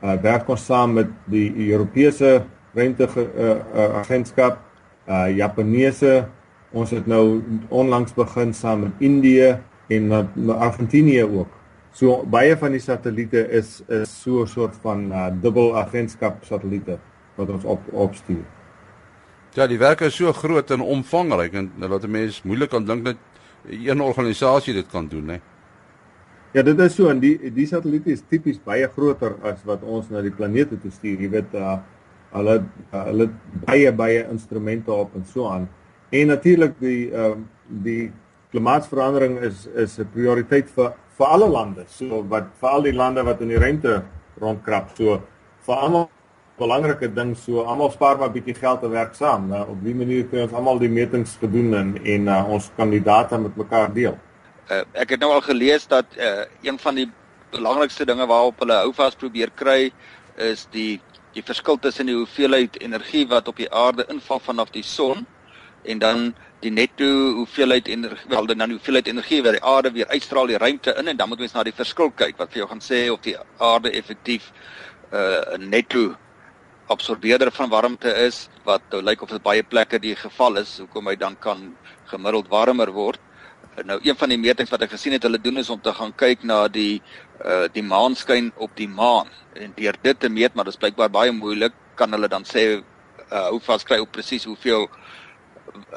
uh, 0.00 0.16
werk 0.22 0.48
ons 0.48 0.64
saam 0.64 0.96
met 0.96 1.12
die 1.28 1.52
Europese 1.68 2.44
ruimteagentskap, 2.72 4.52
uh, 4.52 4.56
uh, 4.56 4.69
Japaneese. 5.34 6.26
Ons 6.70 6.90
het 6.94 7.06
nou 7.06 7.42
onlangs 7.68 8.14
begin 8.14 8.54
saam 8.54 8.80
met 8.86 9.02
Indië 9.02 9.58
en 9.88 10.12
uh, 10.12 10.54
Argentinië 10.54 11.24
ook. 11.24 11.48
So 11.92 12.22
baie 12.30 12.54
van 12.56 12.70
die 12.76 12.82
satelliete 12.82 13.42
is 13.50 13.82
is 13.88 14.10
so 14.22 14.42
'n 14.42 14.46
soort 14.46 14.76
van 14.82 15.10
uh, 15.10 15.26
dubbel 15.42 15.76
agentskap 15.76 16.44
satelliete 16.44 16.98
wat 17.34 17.50
ons 17.50 17.64
op 17.64 17.80
opstuur. 17.92 18.44
Ja, 19.54 19.66
die 19.66 19.78
werk 19.78 20.00
is 20.00 20.14
so 20.14 20.32
groot 20.32 20.70
en 20.70 20.80
omvangryk 20.80 21.52
en 21.52 21.72
dat 21.78 22.04
'n 22.04 22.10
mens 22.10 22.42
moeilik 22.42 22.70
kan 22.70 22.84
dink 22.84 23.04
dat 23.04 23.16
een 23.68 24.00
organisasie 24.00 24.74
dit 24.74 24.86
kan 24.90 25.08
doen, 25.08 25.24
né? 25.24 25.40
Ja, 26.52 26.62
dit 26.62 26.78
is 26.78 26.94
so 26.94 27.08
en 27.08 27.18
die 27.18 27.52
die 27.54 27.66
satelliet 27.66 28.06
is 28.06 28.22
tipies 28.28 28.58
baie 28.64 28.88
groter 28.88 29.36
as 29.42 29.60
wat 29.64 29.82
ons 29.82 30.08
na 30.10 30.22
die 30.22 30.32
planete 30.34 30.78
toe 30.80 30.90
stuur. 30.90 31.20
Jy 31.20 31.28
weet, 31.30 31.52
uh, 31.54 31.78
hulle 32.32 32.56
hulle 32.90 33.28
baie 33.66 33.92
baie 33.92 34.24
instrumente 34.30 34.92
op 34.92 35.14
en 35.14 35.26
so 35.26 35.48
aan. 35.48 35.68
En 36.10 36.26
natuurlik 36.26 36.78
die 36.78 37.10
ehm 37.10 37.30
uh, 37.30 37.46
die 37.70 38.12
klimaatsverandering 38.50 39.38
is 39.46 39.66
is 39.74 39.98
'n 39.98 40.08
prioriteit 40.12 40.70
vir 40.70 40.92
vir 41.18 41.26
alle 41.26 41.48
lande. 41.48 41.84
So 41.86 42.24
wat 42.28 42.48
vir 42.60 42.68
al 42.68 42.82
die 42.82 42.96
lande 42.96 43.22
wat 43.22 43.40
in 43.40 43.48
die 43.48 43.58
ruimte 43.58 44.02
rondkrap. 44.40 44.90
So 44.96 45.22
vir 45.66 45.74
almal 45.76 46.08
belangrike 46.58 47.08
ding 47.14 47.36
so 47.36 47.64
almal 47.64 47.90
spaar 47.90 48.18
maar 48.18 48.32
bietjie 48.32 48.54
geld 48.54 48.82
en 48.82 48.90
werk 48.90 49.14
saam. 49.14 49.48
Nou 49.48 49.62
op 49.74 49.84
die 49.84 49.94
manier 49.94 50.26
kan 50.30 50.40
ons 50.40 50.52
almal 50.52 50.78
die 50.78 50.92
metings 50.92 51.36
gedoen 51.40 51.74
en 51.74 51.94
en 52.04 52.28
uh, 52.28 52.42
ons 52.48 52.70
kan 52.76 52.90
die 52.90 53.02
data 53.02 53.38
met 53.38 53.56
mekaar 53.56 53.92
deel. 53.94 54.18
Uh, 54.70 54.82
ek 54.92 55.10
het 55.10 55.20
nou 55.20 55.32
al 55.32 55.40
gelees 55.40 55.86
dat 55.86 56.06
uh, 56.18 56.44
een 56.62 56.78
van 56.78 56.94
die 56.94 57.08
belangrikste 57.50 58.06
dinge 58.06 58.26
waarop 58.26 58.60
hulle 58.62 58.82
houvas 58.84 59.16
probeer 59.18 59.50
kry 59.54 59.92
is 60.36 60.66
die 60.70 61.00
die 61.34 61.42
verskil 61.42 61.78
tussen 61.78 62.06
die 62.06 62.14
hoeveelheid 62.14 62.80
energie 62.82 63.26
wat 63.28 63.48
op 63.48 63.56
die 63.56 63.70
aarde 63.72 64.06
inval 64.08 64.40
vanaf 64.40 64.70
die 64.74 64.82
son 64.82 65.26
en 65.82 65.98
dan 65.98 66.34
die 66.60 66.70
netto 66.70 67.06
hoeveelheid 67.38 67.88
energie 67.88 68.28
wel 68.28 68.46
dan 68.46 68.58
die 68.68 68.76
hoeveelheid 68.76 69.06
energie 69.08 69.42
wat 69.42 69.56
die 69.56 69.64
aarde 69.64 69.92
weer 69.92 70.08
uitstraal 70.08 70.46
die 70.46 70.58
ruimte 70.58 70.94
in 70.98 71.08
en 71.08 71.16
dan 71.16 71.28
moet 71.28 71.38
mens 71.38 71.54
na 71.56 71.64
die 71.64 71.76
verskil 71.76 72.10
kyk 72.10 72.36
wat 72.38 72.52
vir 72.52 72.64
jou 72.64 72.68
gaan 72.72 72.84
sê 72.84 73.06
of 73.12 73.22
die 73.24 73.36
aarde 73.58 73.92
effektief 73.92 74.50
'n 75.10 75.16
uh, 75.16 75.56
netto 75.58 76.16
absorbeerder 76.90 77.52
van 77.52 77.70
warmte 77.70 78.10
is 78.26 78.48
wat 78.66 78.82
nou 78.90 79.02
lyk 79.02 79.22
of 79.22 79.30
dit 79.30 79.42
baie 79.42 79.62
plekke 79.62 79.98
die 80.02 80.16
geval 80.18 80.58
is 80.58 80.78
hoekom 80.82 81.06
hy 81.06 81.16
dan 81.16 81.36
kan 81.38 81.76
gemiddeld 82.10 82.48
warmer 82.50 82.90
word. 82.92 83.20
Nou 83.84 83.98
een 84.02 84.16
van 84.16 84.28
die 84.28 84.38
metings 84.38 84.70
wat 84.70 84.82
ek 84.82 84.90
gesien 84.96 85.14
het 85.14 85.22
hulle 85.22 85.38
doen 85.40 85.56
is 85.62 85.70
om 85.70 85.80
te 85.80 85.92
gaan 85.94 86.12
kyk 86.18 86.42
na 86.44 86.66
die 86.68 87.02
uh 87.44 87.68
die 87.72 87.82
maanskyn 87.82 88.50
op 88.56 88.74
die 88.76 88.88
maan 88.88 89.30
en 89.54 89.72
deur 89.76 89.96
dit 90.02 90.20
te 90.20 90.28
meet 90.28 90.54
maar 90.54 90.64
dit 90.68 90.74
is 90.74 90.80
blykbaar 90.80 91.10
baie 91.10 91.32
moeilik 91.32 91.72
kan 91.94 92.12
hulle 92.12 92.28
dan 92.28 92.44
sê 92.44 92.64
uh 92.76 93.46
hoe 93.48 93.60
vas 93.60 93.84
kry 93.84 93.98
op 94.02 94.12
presies 94.12 94.44
hoeveel 94.44 94.88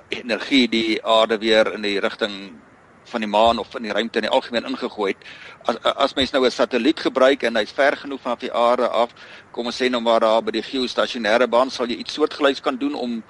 energie 0.10 0.68
die 0.70 1.02
aarde 1.06 1.38
weer 1.38 1.74
in 1.74 1.82
die 1.82 2.00
rigting 2.00 2.54
van 3.04 3.22
die 3.22 3.30
maan 3.30 3.60
of 3.60 3.76
in 3.76 3.88
die 3.88 3.92
ruimte 3.92 4.22
in 4.22 4.28
die 4.28 4.32
algemeen 4.32 4.70
ingegooi 4.70 5.12
het. 5.12 5.26
As 5.68 5.78
as 6.06 6.14
mens 6.16 6.32
nou 6.32 6.46
'n 6.46 6.52
satelliet 6.52 7.00
gebruik 7.00 7.44
en 7.44 7.56
hy's 7.56 7.72
ver 7.72 7.98
genoeg 7.98 8.22
van 8.22 8.38
die 8.40 8.54
aarde 8.54 8.88
af, 8.88 9.10
kom 9.52 9.66
ons 9.66 9.82
sê 9.82 9.90
nou 9.90 10.02
maar 10.02 10.20
daar 10.20 10.44
by 10.44 10.52
die 10.52 10.64
geostasionêre 10.64 11.48
baan 11.48 11.70
sal 11.70 11.88
jy 11.88 11.98
iets 11.98 12.14
soortgelyks 12.14 12.62
kan 12.62 12.78
doen 12.78 12.94
om 12.94 13.24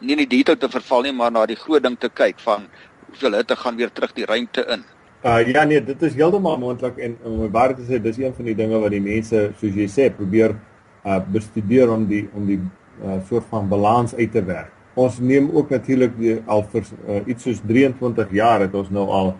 nie 0.00 0.12
in 0.12 0.26
die 0.26 0.36
detail 0.36 0.56
te 0.56 0.68
verval 0.68 1.02
nie, 1.02 1.12
maar 1.12 1.30
na 1.32 1.46
die 1.46 1.56
groot 1.56 1.82
ding 1.82 1.98
te 1.98 2.08
kyk 2.08 2.38
van 2.40 2.68
hoeveel 3.14 3.38
hitte 3.38 3.56
gaan 3.56 3.76
weer 3.78 3.92
terug 3.92 4.12
die 4.12 4.26
ruimte 4.26 4.66
in. 4.74 4.84
Uh 5.24 5.40
ja 5.48 5.64
nee, 5.64 5.80
dit 5.84 6.02
is 6.02 6.14
heeltemal 6.18 6.58
moontlik 6.60 6.98
en 6.98 7.16
om 7.24 7.38
my 7.40 7.50
waarheid 7.50 7.78
te 7.80 7.86
sê, 7.88 8.00
dis 8.02 8.18
een 8.20 8.34
van 8.36 8.44
die 8.50 8.56
dinge 8.58 8.78
wat 8.82 8.92
die 8.92 9.00
mense 9.00 9.46
soos 9.60 9.76
jy 9.78 9.86
sê 9.88 10.10
probeer 10.12 10.56
uh 11.04 11.20
bestudeer 11.32 11.92
om 11.94 12.04
die 12.10 12.26
om 12.34 12.44
die 12.48 12.60
uh, 12.60 13.18
soort 13.28 13.46
van 13.50 13.68
balans 13.68 14.14
uit 14.14 14.32
te 14.32 14.42
werk. 14.44 14.72
Ons 14.94 15.18
neem 15.18 15.48
ook 15.50 15.72
natuurlik 15.74 16.12
al 16.46 16.62
vir 16.70 16.84
uh, 16.84 17.22
iets 17.26 17.46
soos 17.48 17.62
23 17.66 18.30
jaar 18.36 18.66
het 18.66 18.74
ons 18.74 18.90
nou 18.94 19.06
al 19.10 19.32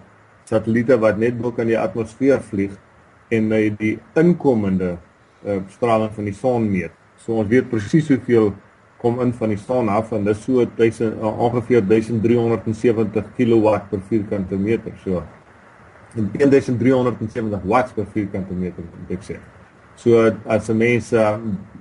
satelliete 0.49 0.97
wat 1.01 1.21
net 1.21 1.37
bo 1.39 1.53
kan 1.53 1.69
die 1.69 1.79
atmosfeer 1.79 2.41
vlieg 2.43 2.75
en 3.35 3.53
uh, 3.53 3.69
die 3.79 3.95
inkomende 4.19 4.97
uh, 5.45 5.61
straling 5.77 6.11
van 6.17 6.31
die 6.31 6.37
son 6.37 6.67
meet. 6.71 6.97
So 7.23 7.39
ons 7.41 7.51
weet 7.53 7.71
presies 7.71 8.09
hoeveel 8.11 8.53
kom 9.05 9.21
in 9.21 9.35
van 9.37 9.53
die 9.53 9.61
son 9.61 9.91
af 9.93 10.13
en 10.17 10.25
dis 10.25 10.41
so 10.47 10.65
1000 10.65 11.19
uh, 11.21 11.41
ongeveer 11.47 11.85
1370 11.85 13.33
kW 13.37 13.75
per 13.91 14.01
vierkante 14.09 14.57
meter. 14.57 14.95
So 15.05 15.23
1370 16.15 17.67
watts 17.69 17.93
per 17.93 18.09
vierkante 18.15 18.57
meter 18.57 18.87
moet 18.87 19.13
ek 19.19 19.27
sê. 19.27 19.37
So 20.01 20.25
as 20.49 20.71
'n 20.71 20.79
mens 20.79 21.13
uh, 21.13 21.37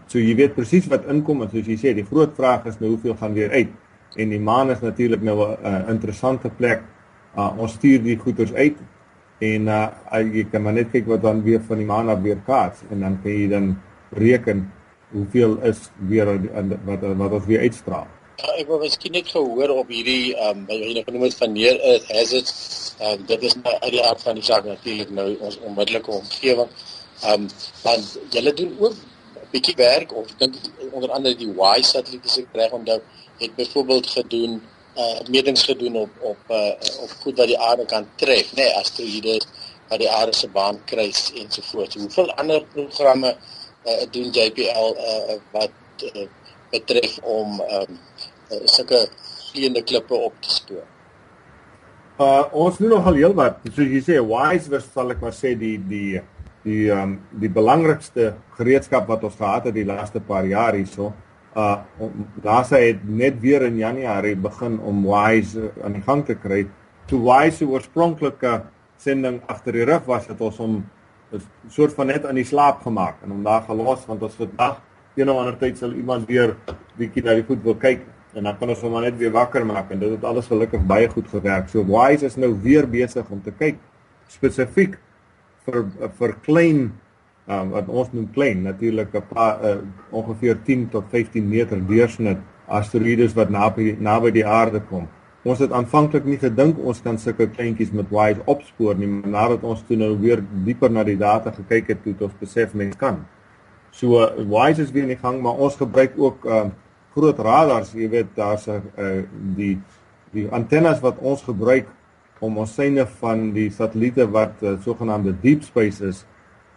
so 0.08 0.20
jy 0.20 0.36
weet 0.36 0.56
presies 0.56 0.90
wat 0.92 1.08
inkom 1.08 1.46
en 1.46 1.50
soos 1.50 1.68
jy 1.68 1.78
sê 1.80 1.96
die 1.96 2.06
groot 2.12 2.36
vraag 2.36 2.68
is 2.68 2.80
nou 2.82 2.96
hoeveel 2.96 3.16
gaan 3.16 3.34
weer 3.34 3.52
uit. 3.52 3.72
En 4.18 4.30
die 4.30 4.40
maan 4.40 4.70
is 4.70 4.82
natuurlik 4.82 5.24
nou 5.24 5.38
'n 5.40 5.58
uh, 5.64 5.90
interessante 5.90 6.50
plek. 6.50 6.84
Uh, 7.38 7.50
ons 7.58 7.72
stuur 7.72 8.04
die 8.04 8.18
goeders 8.18 8.54
uit 8.54 8.78
en 9.40 9.68
uh, 9.68 9.88
jy 10.34 10.44
kan 10.52 10.62
maar 10.62 10.74
net 10.74 10.92
kyk 10.92 11.08
wat 11.08 11.22
dan 11.22 11.42
weer 11.44 11.62
van 11.62 11.78
die 11.78 11.88
maan 11.88 12.10
af 12.10 12.22
weer 12.22 12.38
kaats 12.46 12.84
en 12.92 13.00
dan 13.00 13.18
kan 13.24 13.32
jy 13.32 13.48
dan 13.50 13.76
reken 14.12 14.68
hoeveel 15.14 15.58
is 15.70 15.88
weer 16.10 16.30
wat 16.86 17.08
wat 17.22 17.32
ons 17.40 17.48
weer 17.50 17.66
uitstraal. 17.68 18.10
Ja, 18.42 18.50
ek 18.58 18.68
wou 18.68 18.80
miskien 18.82 19.14
net 19.14 19.30
gehoor 19.30 19.72
op 19.76 19.92
hierdie 19.94 20.34
ehm 20.34 20.64
um, 20.64 20.66
wat 20.70 20.82
jy 20.82 20.94
nou 20.98 21.04
genoem 21.08 21.26
het 21.28 21.38
van 21.38 21.54
neer 21.54 21.80
is 21.94 22.08
hazard. 22.10 22.50
Uh, 23.00 23.16
dit 23.30 23.46
is 23.50 23.56
nou 23.62 23.74
uit 23.76 23.94
die 23.94 24.04
aard 24.04 24.22
van 24.26 24.40
die 24.40 24.46
saak 24.48 24.66
natuurlik 24.66 25.12
nou 25.14 25.28
ons 25.40 25.60
onmiddellike 25.62 26.12
omgewing. 26.12 26.72
Ehm 27.22 27.46
um, 27.46 27.50
want 27.84 28.18
julle 28.36 28.54
doen 28.60 28.76
ook 28.80 28.98
'n 28.98 29.50
bietjie 29.54 29.76
werk 29.78 30.16
of 30.18 30.34
dink 30.42 30.56
onder 30.92 31.12
andere 31.12 31.36
die 31.38 31.52
Y 31.54 31.82
satelliet 31.82 32.26
as 32.26 32.38
ek 32.42 32.58
reg 32.62 32.72
onthou 32.72 33.00
het 33.40 33.56
byvoorbeeld 33.56 34.08
gedoen 34.18 34.62
uh 34.96 35.20
metings 35.30 35.64
gedoen 35.64 35.96
op 35.96 36.10
op 36.22 36.42
uh 36.50 36.74
op 37.02 37.12
goed 37.22 37.38
wat 37.38 37.48
die 37.48 37.60
aarde 37.60 37.86
kan 37.86 38.08
tref, 38.16 38.52
nê, 38.54 38.62
nee, 38.62 38.76
asteroïde 38.82 39.40
wat 39.90 40.00
die 40.00 40.10
aarde 40.10 40.34
se 40.34 40.48
baan 40.50 40.84
kruis 40.86 41.32
ensovoorts. 41.36 41.96
Hoeveel 41.96 42.34
ander 42.34 42.66
programme 42.74 43.36
doen 44.12 44.32
JPL 44.32 44.96
uh 44.96 45.38
wat 45.52 45.72
uh, 46.08 46.28
betref 46.72 47.20
om 47.22 47.60
ehm 47.62 47.90
um, 47.90 48.00
uh, 48.52 48.62
sulke 48.66 49.08
vleiende 49.52 49.84
klippe 49.84 50.16
op 50.16 50.34
te 50.40 50.50
spoor? 50.50 50.86
Uh 52.20 52.44
ons 52.52 52.78
doen 52.78 52.94
nogal 52.96 53.20
heelwat. 53.20 53.60
Soos 53.74 53.90
jy 53.90 54.02
sê, 54.06 54.20
WISE 54.22 54.72
was 54.74 54.88
sal 54.94 55.14
ek 55.14 55.22
maar 55.24 55.36
sê 55.36 55.56
die 55.60 55.78
die 55.78 56.22
die 56.64 56.88
um, 56.96 57.18
die 57.42 57.52
belangrikste 57.52 58.34
gereedskap 58.58 59.10
wat 59.12 59.26
ons 59.28 59.36
gehad 59.40 59.68
het 59.68 59.76
die 59.76 59.88
laaste 59.88 60.22
paar 60.24 60.48
jaar 60.48 60.78
hierso. 60.78 61.12
Uh 61.54 61.84
NASA 62.44 62.80
het 62.82 63.04
net 63.06 63.42
weer 63.42 63.68
in 63.68 63.78
Januarie 63.82 64.36
begin 64.36 64.80
om 64.80 65.04
WISE 65.06 65.72
aan 65.84 66.00
die 66.00 66.06
gang 66.06 66.24
te 66.26 66.38
kry. 66.40 66.64
Toe 67.10 67.20
WISE 67.20 67.58
se 67.58 67.68
oorspronklike 67.68 68.62
sending 68.98 69.42
agter 69.52 69.76
die 69.76 69.86
rug 69.86 70.06
was, 70.08 70.30
het 70.32 70.42
ons 70.42 70.58
hom 70.62 70.84
'n 71.34 71.70
soort 71.70 71.94
van 71.94 72.08
net 72.08 72.26
aan 72.26 72.36
die 72.36 72.46
slaap 72.46 72.82
gemaak 72.82 73.24
en 73.24 73.30
hom 73.30 73.44
daar 73.44 73.62
gelos 73.62 74.06
want 74.06 74.22
ons 74.22 74.36
vandag 74.36 74.82
een 75.16 75.30
of 75.30 75.38
ander 75.38 75.58
tyd 75.58 75.78
sal 75.78 75.94
iemand 75.94 76.28
weer 76.28 76.56
bietjie 76.98 77.24
na 77.24 77.34
die 77.34 77.46
voet 77.48 77.64
wil 77.64 77.76
kyk 77.76 78.06
en 78.34 78.44
dan 78.44 78.58
kan 78.58 78.70
ons 78.70 78.82
hom 78.82 79.00
net 79.02 79.18
weer 79.18 79.32
wakker 79.32 79.66
maak 79.66 79.92
en 79.92 80.00
dit 80.00 80.10
het 80.10 80.24
alles 80.24 80.48
gelukkig 80.50 80.86
baie 80.90 81.10
goed 81.10 81.28
gewerk. 81.30 81.70
So 81.70 81.86
WISE 81.86 82.26
is 82.26 82.36
nou 82.36 82.54
weer 82.62 82.88
besig 82.90 83.30
om 83.30 83.42
te 83.42 83.52
kyk 83.52 83.78
spesifiek 84.28 84.98
vir 85.66 85.86
vir 86.20 86.36
klein 86.46 86.80
um, 87.48 87.74
wat 87.76 87.90
ons 87.90 88.14
noem 88.14 88.30
klein 88.34 88.64
natuurlik 88.64 89.14
'n 89.14 89.28
paar 89.34 89.62
uh, 89.64 89.78
ongeveer 90.12 90.58
10 90.64 90.90
tot 90.90 91.06
15 91.10 91.50
meter 91.50 91.78
deursnit 91.88 92.40
asteroïdes 92.68 93.34
wat 93.34 93.50
naby 93.50 93.96
naby 94.00 94.32
die 94.32 94.46
aarde 94.46 94.82
kom. 94.82 95.08
Ons 95.44 95.60
het 95.60 95.74
aanvanklik 95.76 96.24
nie 96.24 96.38
gedink 96.40 96.78
ons 96.80 97.02
kan 97.04 97.18
sulke 97.20 97.50
kleintjies 97.52 97.92
met 97.92 98.12
WISE 98.14 98.46
opspoor 98.48 98.96
nie, 98.96 99.10
maar 99.12 99.32
nadat 99.34 99.64
ons 99.68 99.82
toe 99.88 99.98
nou 100.00 100.14
weer 100.22 100.40
dieper 100.64 100.92
na 100.92 101.04
die 101.04 101.18
data 101.20 101.52
gekyk 101.52 101.92
het, 101.92 102.06
het 102.08 102.22
ons 102.24 102.38
besef 102.40 102.74
mens 102.80 102.96
kan. 103.00 103.20
So 103.92 104.24
WISE 104.38 104.86
is 104.86 104.94
weer 104.96 105.04
in 105.04 105.12
die 105.12 105.20
gang, 105.20 105.42
maar 105.44 105.60
ons 105.60 105.76
gebruik 105.76 106.16
ook 106.18 106.48
uh, 106.48 106.70
groot 107.14 107.42
radars, 107.44 107.92
jy 107.94 108.08
weet 108.10 108.32
daar's 108.36 108.68
'n 108.68 108.82
uh, 108.98 109.24
die 109.58 109.76
die 110.34 110.48
antennes 110.50 111.02
wat 111.04 111.20
ons 111.22 111.44
gebruik 111.46 111.88
om 112.40 112.58
ons 112.58 112.74
syne 112.74 113.06
van 113.22 113.52
die 113.54 113.70
satelliete 113.70 114.26
wat 114.32 114.64
uh, 114.64 114.78
sogenaamde 114.82 115.36
deep 115.42 115.64
space 115.64 116.02
is 116.02 116.26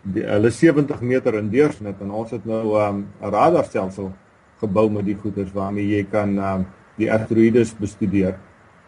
die, 0.02 0.22
hulle 0.22 0.50
70 0.50 1.00
meter 1.00 1.38
in 1.38 1.48
deursnit 1.50 2.00
en 2.04 2.10
ons 2.10 2.30
het 2.30 2.44
nou 2.44 2.76
'n 2.76 2.82
um, 2.88 3.06
radarstelsel 3.20 4.12
gebou 4.60 4.90
met 4.90 5.04
die 5.04 5.16
goeders 5.16 5.52
waarmee 5.52 5.88
jy 5.96 6.04
kan 6.10 6.38
um, 6.38 6.66
die 6.96 7.12
asteroïdes 7.12 7.74
bestudeer 7.78 8.36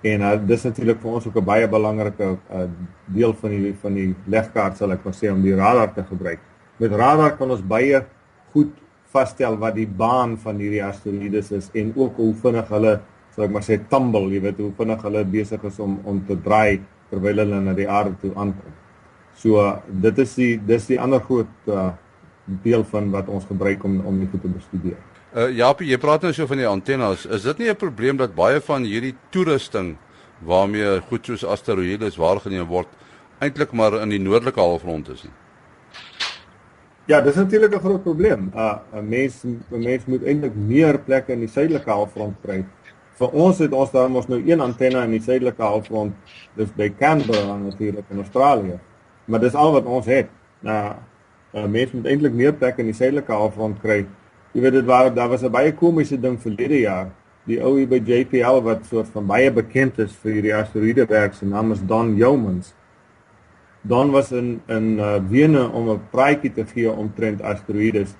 en 0.02 0.22
uh, 0.22 0.34
dis 0.46 0.64
natuurlik 0.64 1.00
vir 1.02 1.10
ons 1.10 1.26
ook 1.26 1.36
'n 1.36 1.44
baie 1.44 1.68
belangrike 1.68 2.26
uh, 2.50 2.66
deel 3.06 3.34
van 3.34 3.50
die 3.50 3.74
van 3.82 3.94
die 3.94 4.14
legkaart 4.26 4.76
sal 4.76 4.92
ek 4.92 5.04
maar 5.04 5.14
sê 5.14 5.30
om 5.32 5.42
die 5.42 5.54
radar 5.54 5.94
te 5.94 6.04
gebruik. 6.04 6.38
Met 6.78 6.92
radar 6.92 7.36
kan 7.36 7.50
ons 7.50 7.62
baie 7.62 8.04
goed 8.52 8.72
vasstel 9.10 9.56
wat 9.58 9.74
die 9.74 9.86
baan 9.86 10.36
van 10.36 10.56
hierdie 10.56 10.84
asteroïdes 10.84 11.52
is 11.52 11.70
en 11.74 11.92
ook 11.96 12.16
hoe 12.16 12.34
vinnig 12.34 12.68
hulle 12.68 13.00
sal 13.34 13.44
ek 13.44 13.50
maar 13.50 13.62
sê 13.62 13.78
tumble, 13.88 14.30
jy 14.30 14.40
weet 14.40 14.58
hoe 14.58 14.72
vinnig 14.76 15.02
hulle 15.02 15.24
besig 15.24 15.64
is 15.64 15.78
om 15.80 15.98
om 16.04 16.24
te 16.26 16.36
draai 16.36 16.80
terwyl 17.10 17.38
hulle 17.44 17.60
na 17.60 17.72
die 17.72 17.88
aarde 17.88 18.14
toe 18.20 18.32
aankom. 18.34 18.74
So 19.34 19.82
dit 19.88 20.18
is 20.18 20.34
die 20.34 20.56
dis 20.58 20.86
die 20.86 21.00
ander 21.00 21.20
groot 21.20 21.70
uh, 21.70 21.92
deel 22.64 22.84
van 22.84 23.10
wat 23.10 23.28
ons 23.28 23.44
gebruik 23.44 23.84
om 23.84 24.00
om 24.06 24.18
dit 24.18 24.40
te 24.40 24.48
bestudeer. 24.48 24.98
Uh 25.28 25.50
Japie, 25.52 25.90
jy 25.90 25.98
praat 26.00 26.22
nou 26.24 26.30
so 26.32 26.48
van 26.48 26.56
die 26.56 26.68
antennes. 26.68 27.26
Is 27.28 27.42
dit 27.44 27.58
nie 27.58 27.68
'n 27.68 27.76
probleem 27.76 28.16
dat 28.16 28.34
baie 28.34 28.60
van 28.60 28.82
hierdie 28.82 29.14
toerusting 29.30 29.96
waarmee 30.40 31.00
goed 31.08 31.26
soos 31.26 31.44
asteroïdes 31.44 32.16
waargeneem 32.16 32.66
word 32.66 32.88
eintlik 33.40 33.72
maar 33.72 34.00
in 34.00 34.08
die 34.08 34.18
noordelike 34.18 34.60
halfrond 34.60 35.08
is 35.08 35.22
nie? 35.24 35.32
Ja, 37.06 37.20
dis 37.20 37.34
natuurlik 37.34 37.74
'n 37.74 37.80
groot 37.80 38.02
probleem. 38.02 38.50
Uh 38.54 38.78
'n 38.94 39.08
mens 39.08 39.44
'n 39.44 39.60
mens 39.70 40.06
moet 40.06 40.24
eintlik 40.24 40.54
meer 40.54 40.98
plekke 40.98 41.32
in 41.32 41.40
die 41.40 41.48
suidelike 41.48 41.90
halfrond 41.90 42.36
kry. 42.42 42.64
Vir 43.18 43.28
ons 43.28 43.58
het 43.58 43.72
ons 43.72 43.90
daar 43.90 44.10
mos 44.10 44.28
nou 44.28 44.42
een 44.46 44.60
antenne 44.60 45.04
in 45.04 45.10
die 45.10 45.22
suidelike 45.22 45.62
halfrond, 45.62 46.14
dis 46.56 46.70
by 46.76 46.88
Canberra 46.98 47.56
natuurlik 47.56 48.04
in 48.10 48.16
Australië. 48.16 48.78
Maar 49.24 49.40
dis 49.40 49.54
al 49.54 49.72
wat 49.72 49.84
ons 49.84 50.06
het. 50.06 50.28
Nou, 50.60 50.94
'n 51.52 51.70
mens 51.70 51.92
moet 51.92 52.06
eintlik 52.06 52.32
meer 52.32 52.54
plekke 52.54 52.80
in 52.80 52.86
die 52.86 52.94
suidelike 52.94 53.32
halfrond 53.32 53.80
kry. 53.80 54.06
Jy 54.52 54.62
weet 54.64 54.78
dit 54.78 54.86
waar 54.88 55.14
daar 55.14 55.28
was 55.28 55.42
'n 55.44 55.50
baie 55.52 55.72
komiese 55.72 56.20
ding 56.20 56.40
verlede 56.40 56.80
jaar. 56.80 57.10
Die 57.44 57.60
ou 57.62 57.76
hier 57.76 57.88
by 57.88 58.00
JPL 58.04 58.62
wat 58.62 58.86
soort 58.86 59.08
van 59.12 59.26
baie 59.26 59.50
bekend 59.50 59.98
is 59.98 60.16
vir 60.22 60.32
hierdie 60.32 60.54
asteroïde 60.54 61.06
werk, 61.08 61.34
sy 61.34 61.46
naam 61.46 61.72
is 61.72 61.80
Don 61.86 62.16
Yeomans. 62.16 62.74
Don 63.82 64.10
was 64.10 64.32
in 64.32 64.60
in 64.66 64.98
uh, 64.98 65.20
Wene 65.30 65.68
om 65.72 65.90
'n 65.90 66.00
praatjie 66.10 66.52
te 66.52 66.64
gee 66.64 66.90
omtrent 66.90 67.42
asteroïdes 67.42 68.16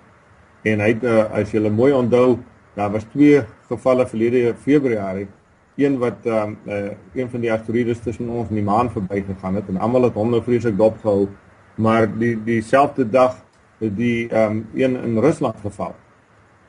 en 0.64 0.80
hy 0.80 0.88
het 0.88 1.04
uh, 1.04 1.25
as 1.32 1.52
jy 1.52 1.70
mooi 1.70 1.92
onthou, 1.92 2.38
daar 2.75 2.90
was 2.90 3.04
twee 3.04 3.42
gevalle 3.68 4.06
verlede 4.06 4.54
Februarie, 4.54 5.28
een 5.76 5.99
wat 5.99 6.26
um, 6.26 6.58
uh, 6.66 6.90
een 7.14 7.30
van 7.30 7.40
die 7.40 7.52
asteroïdes 7.52 8.00
tussen 8.00 8.28
ons 8.28 8.49
en 8.49 8.54
die 8.54 8.64
maan 8.64 8.90
verbygegaan 8.90 9.54
het 9.54 9.68
en 9.68 9.76
almal 9.76 10.02
het 10.02 10.14
hom 10.14 10.30
nou 10.30 10.42
vreeslik 10.42 10.76
dopgehou, 10.76 11.28
maar 11.75 12.08
die 12.18 12.37
dieselfde 12.44 13.11
dag 13.11 13.37
het 13.78 13.97
die 13.97 14.28
um, 14.35 14.66
een 14.75 14.97
in 14.97 15.18
Rusland 15.18 15.56
geval. 15.62 15.94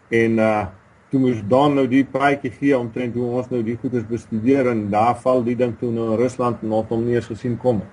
En 0.10 0.38
uh 0.40 0.66
toe 1.10 1.20
moes 1.20 1.40
Don 1.50 1.74
nou 1.74 1.88
die 1.90 2.04
praatjie 2.06 2.52
gee 2.54 2.78
omtrent 2.78 3.16
hoe 3.18 3.30
ons 3.40 3.48
nou 3.50 3.64
die 3.66 3.74
goeders 3.82 4.04
bestudeer 4.06 4.68
en 4.70 4.84
daar 4.92 5.16
val 5.24 5.42
die 5.42 5.56
ding 5.58 5.72
toe 5.80 5.90
nou 5.90 6.12
in 6.12 6.20
Rusland 6.22 6.62
en 6.62 6.76
ons 6.78 6.92
hom 6.92 7.02
nie 7.02 7.16
eens 7.16 7.30
gesien 7.32 7.56
kom 7.58 7.80
nie. 7.82 7.88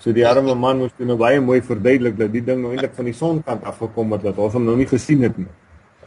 So 0.00 0.12
die 0.16 0.26
arme 0.28 0.54
man 0.56 0.78
moes 0.80 0.92
nou 0.96 1.16
baie 1.20 1.40
mooi 1.44 1.62
verduidelik 1.64 2.18
dat 2.18 2.32
die 2.32 2.40
ding 2.44 2.62
nou 2.62 2.74
eintlik 2.74 2.92
van 2.96 3.08
die 3.08 3.16
sonkant 3.16 3.64
af 3.68 3.80
gekom 3.80 4.12
het 4.16 4.26
dat 4.28 4.38
ons 4.40 4.54
hom 4.56 4.64
nou 4.68 4.76
nie 4.76 4.88
gesien 4.88 5.24
het 5.24 5.36
nie. 5.40 5.48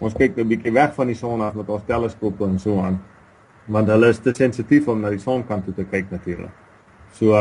Ons 0.01 0.13
kyk 0.17 0.37
'n 0.37 0.47
bietjie 0.47 0.73
weg 0.73 0.93
van 0.93 1.07
die 1.07 1.15
son 1.15 1.41
af 1.41 1.53
met 1.53 1.69
ons 1.69 1.83
teleskope 1.85 2.45
en 2.45 2.59
so 2.59 2.79
aan. 2.81 2.99
Want 3.65 3.87
hulle 3.87 4.09
is 4.09 4.19
te 4.19 4.33
sensitief 4.33 4.87
om 4.87 5.01
na 5.01 5.09
die 5.09 5.19
sonkant 5.19 5.65
toe 5.65 5.73
te 5.73 5.85
kyk 5.85 6.11
natuurlik. 6.11 6.51
So 7.13 7.33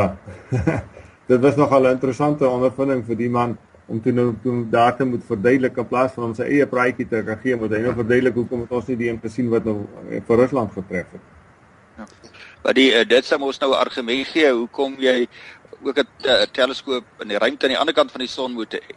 dit 1.29 1.41
was 1.41 1.55
nogal 1.55 1.83
'n 1.83 1.91
interessante 1.97 2.47
ondervinding 2.47 3.05
vir 3.05 3.15
die 3.15 3.29
man 3.29 3.57
om 3.87 4.01
toe 4.01 4.13
nou 4.15 4.33
toe 4.43 4.69
daar 4.69 4.95
te 4.95 5.05
moet 5.05 5.23
verduidelik 5.27 5.77
in 5.77 5.87
plaas 5.87 6.11
van 6.15 6.29
om 6.29 6.35
sy 6.37 6.47
eie 6.47 6.67
praatjie 6.67 7.07
te 7.07 7.23
kan 7.27 7.39
gee, 7.43 7.55
moet 7.59 7.75
hy 7.75 7.81
nou 7.83 7.93
verduidelik 7.97 8.37
hoekom 8.39 8.63
het 8.63 8.71
ons 8.71 8.87
nie 8.87 8.97
die 8.99 9.09
een 9.09 9.19
gesien 9.23 9.49
wat 9.51 9.65
nou 9.67 9.83
vir 10.27 10.39
Rusland 10.43 10.71
getref 10.71 11.11
het. 11.11 11.29
Ja. 11.97 12.07
Maar 12.63 12.77
die 12.79 12.89
uh, 12.95 13.03
dit 13.07 13.25
sou 13.27 13.41
ons 13.41 13.59
nou 13.59 13.71
'n 13.71 13.79
argument 13.85 14.27
gee 14.27 14.51
hoekom 14.51 14.95
jy 14.99 15.27
ook 15.83 15.97
'n 15.97 16.07
uh, 16.25 16.45
teleskoop 16.51 17.03
in 17.19 17.27
die 17.27 17.37
ruimte 17.37 17.65
aan 17.65 17.75
die 17.75 17.79
ander 17.79 17.93
kant 17.93 18.11
van 18.11 18.19
die 18.19 18.29
son 18.29 18.53
moet 18.53 18.73
hê. 18.73 18.95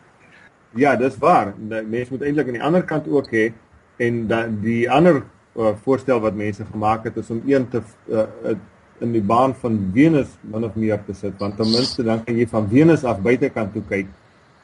Ja, 0.74 0.96
dis 0.96 1.18
waar. 1.18 1.54
Mense 1.58 2.12
moet 2.12 2.22
eintlik 2.22 2.46
aan 2.46 2.58
die 2.60 2.62
ander 2.62 2.84
kant 2.84 3.08
ook 3.08 3.30
hê 3.30 3.52
en 3.96 4.26
dan 4.26 4.60
die 4.60 4.90
ander 4.90 5.24
uh, 5.56 5.72
voorstel 5.82 6.20
wat 6.20 6.34
mense 6.34 6.64
gemaak 6.64 7.04
het 7.04 7.16
is 7.16 7.30
om 7.30 7.42
een 7.46 7.68
te 7.68 7.82
uh, 8.08 8.54
in 9.00 9.12
die 9.12 9.22
baan 9.22 9.54
van 9.54 9.90
Venus 9.92 10.28
min 10.40 10.64
of 10.64 10.74
meer 10.74 11.00
te 11.04 11.14
sit 11.14 11.34
want 11.38 11.56
ten 11.56 11.70
minste 11.70 12.02
dan 12.02 12.24
kan 12.24 12.36
jy 12.36 12.46
van 12.48 12.68
Venus 12.68 13.04
af 13.04 13.20
buitekant 13.20 13.72
toe 13.72 13.82
kyk 13.88 14.06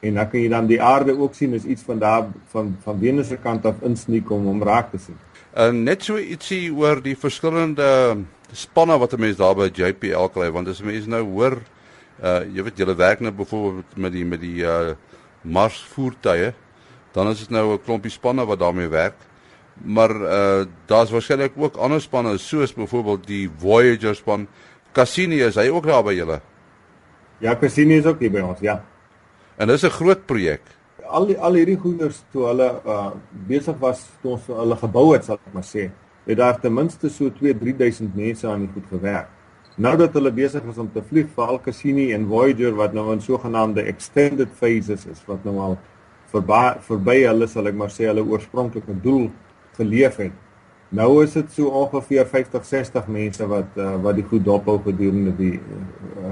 en 0.03 0.19
dan 0.19 0.29
kan 0.29 0.41
jy 0.41 0.49
dan 0.51 0.67
die 0.67 0.81
aarde 0.83 1.15
ook 1.15 1.35
sien 1.35 1.55
as 1.55 1.63
iets 1.63 1.83
van 1.87 1.99
daar 1.99 2.27
van 2.51 2.75
van 2.83 2.99
Venus 2.99 3.27
se 3.31 3.37
kant 3.37 3.65
af 3.65 3.81
insneek 3.87 4.31
om 4.31 4.45
hom 4.51 4.63
raak 4.63 4.91
te 4.91 4.99
sien. 4.99 5.17
En 5.53 5.75
uh, 5.75 5.83
net 5.91 6.03
so 6.03 6.17
ietsie 6.17 6.73
oor 6.73 7.01
die 7.03 7.15
verskillende 7.17 8.17
spanne 8.51 8.97
wat 8.99 9.13
'n 9.13 9.19
mens 9.19 9.37
daar 9.37 9.55
by 9.55 9.69
JPL 9.71 10.31
kry 10.33 10.51
want 10.51 10.67
as 10.67 10.81
mense 10.81 11.09
nou 11.09 11.23
hoor 11.23 11.61
uh 12.23 12.41
jy 12.53 12.63
weet 12.63 12.77
julle 12.77 12.95
werk 12.95 13.19
nou 13.19 13.31
byvoorbeeld 13.31 13.97
met 13.97 14.11
die 14.11 14.25
met 14.25 14.41
die 14.41 14.63
uh 14.63 14.93
Mars 15.43 15.81
voertuie, 15.91 16.53
dan 17.11 17.27
is 17.27 17.39
dit 17.39 17.49
nou 17.49 17.73
'n 17.73 17.83
klompie 17.83 18.11
spanne 18.11 18.45
wat 18.45 18.59
daarmee 18.59 18.87
werk. 18.87 19.15
Maar 19.75 20.11
uh 20.15 20.65
daar's 20.85 21.11
waarskynlik 21.11 21.51
ook 21.55 21.75
ander 21.75 22.01
spanne 22.01 22.37
soos 22.37 22.73
byvoorbeeld 22.73 23.27
die 23.27 23.49
Voyager 23.57 24.15
span. 24.15 24.47
Cassini 24.91 25.41
is 25.41 25.55
hy 25.55 25.69
ook 25.69 25.85
daar 25.85 26.03
by 26.03 26.13
julle? 26.13 26.41
Ja, 27.39 27.55
Cassini 27.55 27.97
is 27.97 28.05
ook 28.05 28.19
hier 28.19 28.31
by 28.31 28.39
ons, 28.39 28.59
ja. 28.59 28.83
En 29.57 29.67
dis 29.67 29.83
'n 29.83 29.89
groot 29.89 30.25
projek. 30.25 30.61
Al 31.05 31.25
die 31.25 31.37
al 31.37 31.53
hierdie 31.53 31.77
goeders 31.77 32.23
toe 32.31 32.47
hulle 32.47 32.81
uh 32.85 33.11
besig 33.47 33.77
was 33.79 34.09
toe 34.21 34.31
ons 34.31 34.47
hulle 34.47 34.75
gebou 34.75 35.13
het, 35.13 35.25
sal 35.25 35.35
ek 35.35 35.53
maar 35.53 35.63
sê, 35.63 35.91
het 36.25 36.37
daar 36.37 36.59
ten 36.59 36.73
minste 36.73 37.09
so 37.09 37.29
2 37.29 37.53
3000 37.59 38.15
mense 38.15 38.47
aan 38.47 38.59
die 38.59 38.69
goed 38.73 38.87
gewerk. 38.89 39.27
Nou 39.75 39.97
dat 39.97 40.13
hulle 40.13 40.31
besig 40.31 40.63
is 40.69 40.77
om 40.77 40.91
te 40.91 41.01
vlieg 41.01 41.27
vir 41.35 41.45
al 41.45 41.61
Cassini 41.61 42.13
en 42.13 42.27
Voyager 42.27 42.75
wat 42.75 42.93
nou 42.93 43.11
in 43.13 43.21
sogenaamde 43.21 43.81
extended 43.81 44.49
phases 44.53 45.05
is 45.05 45.21
wat 45.25 45.43
nou 45.43 45.59
al 45.59 45.77
verby 46.33 46.79
verby 46.79 47.17
hulle 47.25 47.47
sal 47.47 47.67
ek 47.67 47.75
maar 47.75 47.89
sê 47.89 48.05
hulle 48.09 48.25
oorspronklike 48.25 49.01
doel 49.01 49.29
geleef 49.77 50.17
het. 50.17 50.42
Nou 50.93 51.23
is 51.23 51.33
dit 51.33 51.55
so 51.55 51.71
ongeveer 51.73 52.27
50 52.29 52.65
60 52.69 53.07
mense 53.09 53.47
wat 53.49 53.79
uh, 53.81 53.95
wat 54.03 54.19
die 54.19 54.25
goed 54.29 54.43
dophou 54.45 54.77
gedurende 54.85 55.33
die 55.37 55.55
uh, 55.57 55.79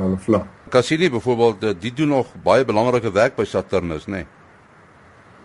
hulle 0.03 0.19
vlug. 0.21 0.45
Cassini 0.69 1.09
byvoorbeeld 1.09 1.63
uh, 1.63 1.73
die 1.79 1.93
doen 1.97 2.13
nog 2.13 2.29
baie 2.43 2.65
belangrike 2.65 3.11
werk 3.11 3.35
by 3.39 3.47
Saturnus, 3.49 4.05
nê? 4.05 4.21
Nee? 4.21 4.27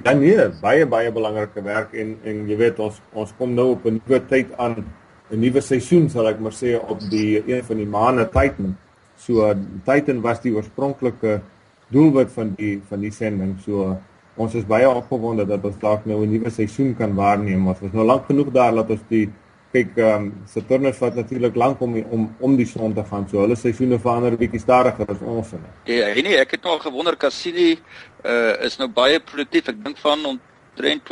Ja 0.04 0.12
nee, 0.12 0.48
baie 0.60 0.84
baie 0.86 1.12
belangrike 1.12 1.62
werk 1.64 1.94
en 1.96 2.16
en 2.28 2.42
jy 2.50 2.58
weet 2.60 2.80
ons 2.84 2.98
ons 3.16 3.32
kom 3.38 3.54
nou 3.56 3.70
op 3.72 3.86
'n 3.88 4.02
nuwe 4.02 4.20
tyd 4.28 4.52
aan 4.60 4.84
'n 5.30 5.40
nuwe 5.40 5.60
seisoen 5.60 6.10
sal 6.10 6.28
ek 6.28 6.40
maar 6.40 6.52
sê 6.52 6.76
op 6.76 7.00
die 7.10 7.42
een 7.46 7.64
van 7.64 7.76
die 7.76 7.86
maande 7.86 8.28
Titan. 8.28 8.76
So 9.16 9.54
Titan 9.84 10.20
was 10.20 10.40
die 10.40 10.52
oorspronklike 10.52 11.40
doelwit 11.88 12.30
van 12.32 12.52
die 12.56 12.82
van 12.88 13.00
die 13.00 13.10
sending. 13.10 13.56
So 13.64 13.96
ons 14.36 14.54
is 14.54 14.66
baie 14.68 14.88
opgewonde 14.88 15.46
dat 15.48 15.64
ons 15.64 15.78
dalk 15.80 16.06
nou 16.06 16.22
'n 16.24 16.30
nuwe 16.30 16.50
seisoen 16.50 16.94
kan 16.96 17.14
waarneem. 17.14 17.66
Ons 17.66 17.80
was 17.80 17.92
nou 17.92 18.04
lank 18.04 18.26
genoeg 18.26 18.50
daar 18.52 18.74
dat 18.74 18.90
ons 18.90 19.04
die 19.08 19.28
kyk 19.72 19.96
ehm 19.96 20.22
um, 20.22 20.32
Saturnus 20.46 20.96
vat 20.96 21.14
natuurlik 21.14 21.56
lank 21.56 21.80
om 21.80 21.96
om 22.10 22.34
om 22.40 22.56
die 22.56 22.66
son 22.66 22.94
te 22.94 23.04
gaan. 23.04 23.28
So 23.28 23.40
hulle 23.40 23.56
seisoene 23.56 23.98
verander 23.98 24.36
bietjie 24.36 24.60
stadiger 24.60 25.06
as 25.08 25.20
ons 25.20 25.52
in. 25.52 25.64
Ja, 25.84 26.12
nee, 26.14 26.36
ek 26.36 26.50
het 26.56 26.62
nog 26.62 26.82
gewonder 26.82 27.16
Cassini 27.16 27.78
uh 28.24 28.64
is 28.68 28.78
nou 28.78 28.88
baie 28.88 29.20
produktief. 29.20 29.68
Ek 29.68 29.84
dink 29.84 29.98
van 29.98 30.24
omtrent 30.24 31.02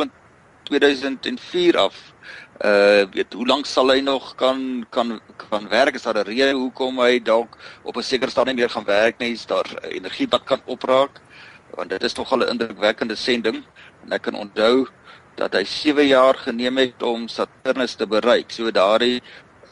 2004 0.65 1.77
af 1.79 1.97
uh 2.63 3.03
weet 3.11 3.33
hoe 3.35 3.47
lank 3.47 3.67
sal 3.67 3.91
hy 3.91 4.01
nog 4.01 4.35
kan 4.39 4.87
kan 4.91 5.21
kan 5.49 5.69
werk 5.69 5.95
is 5.95 6.03
daar 6.03 6.19
'n 6.23 6.27
rede 6.27 6.53
hoekom 6.53 7.01
hy 7.01 7.19
dalk 7.19 7.59
op 7.83 7.97
'n 7.97 8.03
sekere 8.03 8.31
stadium 8.31 8.57
meer 8.57 8.71
gaan 8.71 8.85
werk 8.85 9.19
nie 9.19 9.33
is 9.33 9.47
daar 9.47 9.67
energie 9.83 10.29
wat 10.31 10.45
kan 10.45 10.61
opraak 10.65 11.21
want 11.77 11.91
dit 11.91 12.03
is 12.03 12.15
nogal 12.15 12.39
'n 12.39 12.51
indrukwekkende 12.55 13.17
sending 13.17 13.63
en 14.05 14.13
ek 14.13 14.23
kan 14.23 14.35
onthou 14.35 14.87
dat 15.37 15.53
hy 15.55 15.65
7 15.65 16.07
jaar 16.07 16.35
geneem 16.35 16.77
het 16.79 17.03
om 17.03 17.29
Saturnus 17.29 17.95
te 17.95 18.07
bereik. 18.07 18.51
So 18.51 18.71
daardie 18.71 19.23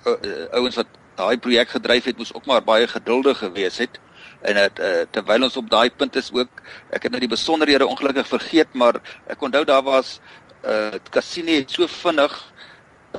uh, 0.07 0.13
uh, 0.23 0.47
ouens 0.59 0.77
wat 0.77 0.87
daai 1.15 1.39
projek 1.39 1.69
gedryf 1.69 2.05
het 2.05 2.17
moes 2.19 2.35
ook 2.35 2.47
maar 2.47 2.63
baie 2.63 2.87
geduldig 2.87 3.39
gewees 3.39 3.79
het. 3.79 4.01
En 4.43 4.55
dit 4.55 4.79
uh, 4.79 5.07
terwyl 5.11 5.43
ons 5.43 5.57
op 5.57 5.71
daai 5.71 5.91
punt 5.91 6.17
is 6.17 6.33
ook 6.33 6.63
ek 6.91 7.03
het 7.03 7.11
nou 7.13 7.21
die 7.21 7.31
besonderhede 7.37 7.87
ongelukkig 7.87 8.27
vergeet 8.27 8.75
maar 8.75 8.99
ek 9.27 9.43
onthou 9.43 9.65
daar 9.65 9.83
was 9.83 10.21
uh 10.63 10.95
Cassini 11.11 11.55
het 11.59 11.71
so 11.71 11.87
vinnig 11.87 12.53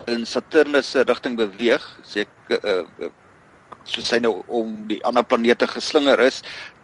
in 0.05 0.25
Saturnus 0.25 0.91
se 0.91 1.03
rigting 1.07 1.35
beweeg, 1.37 1.83
seker 2.07 2.59
uh, 2.63 2.83
uh, 2.99 3.09
soos 3.83 4.11
hy 4.13 4.19
nou 4.23 4.37
om 4.47 4.75
die 4.89 4.99
ander 5.07 5.25
planete 5.27 5.67
geslinger 5.69 6.19
is, 6.23 6.41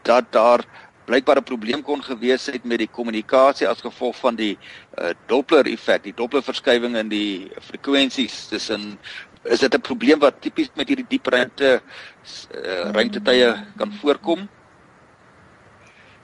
dat 0.08 0.30
daar 0.36 0.64
blykbaar 1.10 1.42
'n 1.42 1.50
probleem 1.52 1.82
kon 1.84 2.04
gewees 2.06 2.46
het 2.46 2.66
met 2.66 2.84
die 2.84 2.92
kommunikasie 2.92 3.68
as 3.68 3.82
gevolg 3.82 4.16
van 4.22 4.36
die 4.36 4.56
uh, 4.58 5.10
Doppler 5.28 5.66
effek, 5.66 6.04
die 6.04 6.16
Doppler 6.16 6.46
verskywing 6.46 6.96
in 6.98 7.10
die 7.10 7.50
frekwensies 7.70 8.48
tussen 8.54 8.98
is 9.44 9.60
dit 9.60 9.74
'n 9.74 9.82
probleem 9.82 10.20
wat 10.20 10.42
tipies 10.42 10.70
met 10.76 10.88
hierdie 10.88 11.08
diep 11.10 11.28
ruimte 11.28 11.82
uh, 11.82 12.92
ruimtetye 12.92 13.56
kan 13.78 13.92
voorkom? 14.02 14.48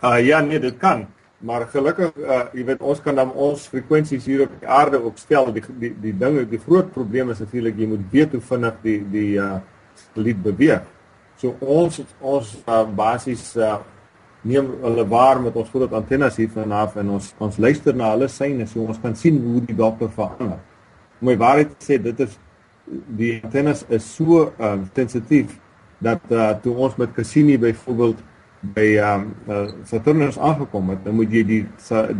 Uh 0.03 0.19
ja, 0.27 0.39
nee, 0.41 0.59
dit 0.59 0.77
kan. 0.77 1.07
Maar 1.37 1.67
gelukkig 1.67 2.11
uh 2.17 2.43
jy 2.53 2.65
weet 2.65 2.81
ons 2.81 3.01
kan 3.01 3.15
dan 3.15 3.31
ons 3.31 3.67
frekwensies 3.67 4.25
hier 4.25 4.41
op 4.41 4.59
die 4.59 4.67
aarde 4.67 4.99
opstel. 4.99 5.53
Die 5.53 5.63
die 5.79 5.93
die 6.01 6.17
dinge, 6.17 6.45
die 6.49 6.59
groot 6.59 6.91
probleem 6.91 7.29
is 7.29 7.39
natuurlik 7.39 7.77
jy 7.77 7.87
moet 7.87 8.05
weet 8.11 8.31
hoe 8.31 8.41
vinnig 8.41 8.75
die 8.81 8.99
die 9.11 9.31
uh 9.39 9.59
lied 10.13 10.43
beweeg. 10.43 10.83
So 11.37 11.55
ons 11.59 12.01
ons 12.19 12.55
uh, 12.67 12.83
basies 12.95 13.55
uh 13.55 13.79
neem 14.45 14.69
hulle 14.83 15.05
waar 15.09 15.41
met 15.41 15.55
ons 15.57 15.69
groot 15.73 15.93
antennes 15.97 16.37
hier 16.37 16.49
vanaf 16.53 16.95
en 17.01 17.15
ons 17.17 17.31
ons 17.41 17.57
luister 17.57 17.95
na 17.97 18.11
hulle 18.13 18.29
seine 18.29 18.67
so 18.69 18.85
ons 18.85 19.01
kan 19.01 19.15
sien 19.17 19.39
hoe 19.41 19.63
die 19.65 19.77
dokter 19.77 20.11
verander. 20.13 20.61
Om 21.19 21.31
my 21.31 21.37
waarheid 21.41 21.73
te 21.73 21.87
sê, 21.87 21.97
dit 22.01 22.19
is 22.25 22.37
die 23.17 23.31
antennes 23.41 23.81
is 23.89 24.07
so 24.17 24.45
uh, 24.59 24.75
sensitief 24.93 25.55
dat 26.05 26.21
uh, 26.29 26.51
toe 26.61 26.75
ons 26.85 26.97
met 27.01 27.13
Cassini 27.15 27.57
byvoorbeeld 27.57 28.21
by 28.75 28.85
ehm 28.97 29.23
um, 29.23 29.53
uh, 29.53 29.85
Saturnus 29.85 30.37
aangekom 30.41 30.89
het, 30.93 31.01
dan 31.05 31.17
moet 31.17 31.33
jy 31.33 31.43
die 31.45 31.61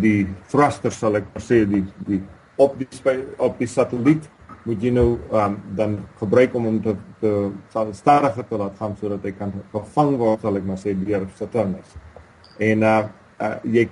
die 0.01 0.19
thruster 0.51 0.93
sal 0.93 1.17
ek 1.21 1.29
sê 1.41 1.63
die 1.69 1.83
die 2.07 2.21
op 2.61 2.77
die 2.79 2.89
op 3.37 3.57
die 3.59 3.69
satelliet 3.69 4.29
moet 4.65 4.81
jy 4.81 4.93
nou 4.93 5.07
ehm 5.29 5.53
um, 5.53 5.59
dan 5.77 5.97
gebruik 6.19 6.57
om 6.57 6.69
hom 6.69 6.81
te 6.81 6.95
te 7.21 7.91
stadiger 7.93 8.45
te 8.49 8.57
laat 8.57 8.77
gaan 8.81 8.97
sodat 8.99 9.25
hy 9.25 9.33
kan 9.37 9.53
vervang 9.73 10.17
word 10.21 10.41
sal 10.41 10.57
ek 10.57 10.65
maar 10.65 10.81
sê 10.81 10.97
deur 10.97 11.29
Saturnus. 11.37 11.95
En 12.57 12.83
uh, 12.83 12.97
uh 13.39 13.55
jy 13.63 13.87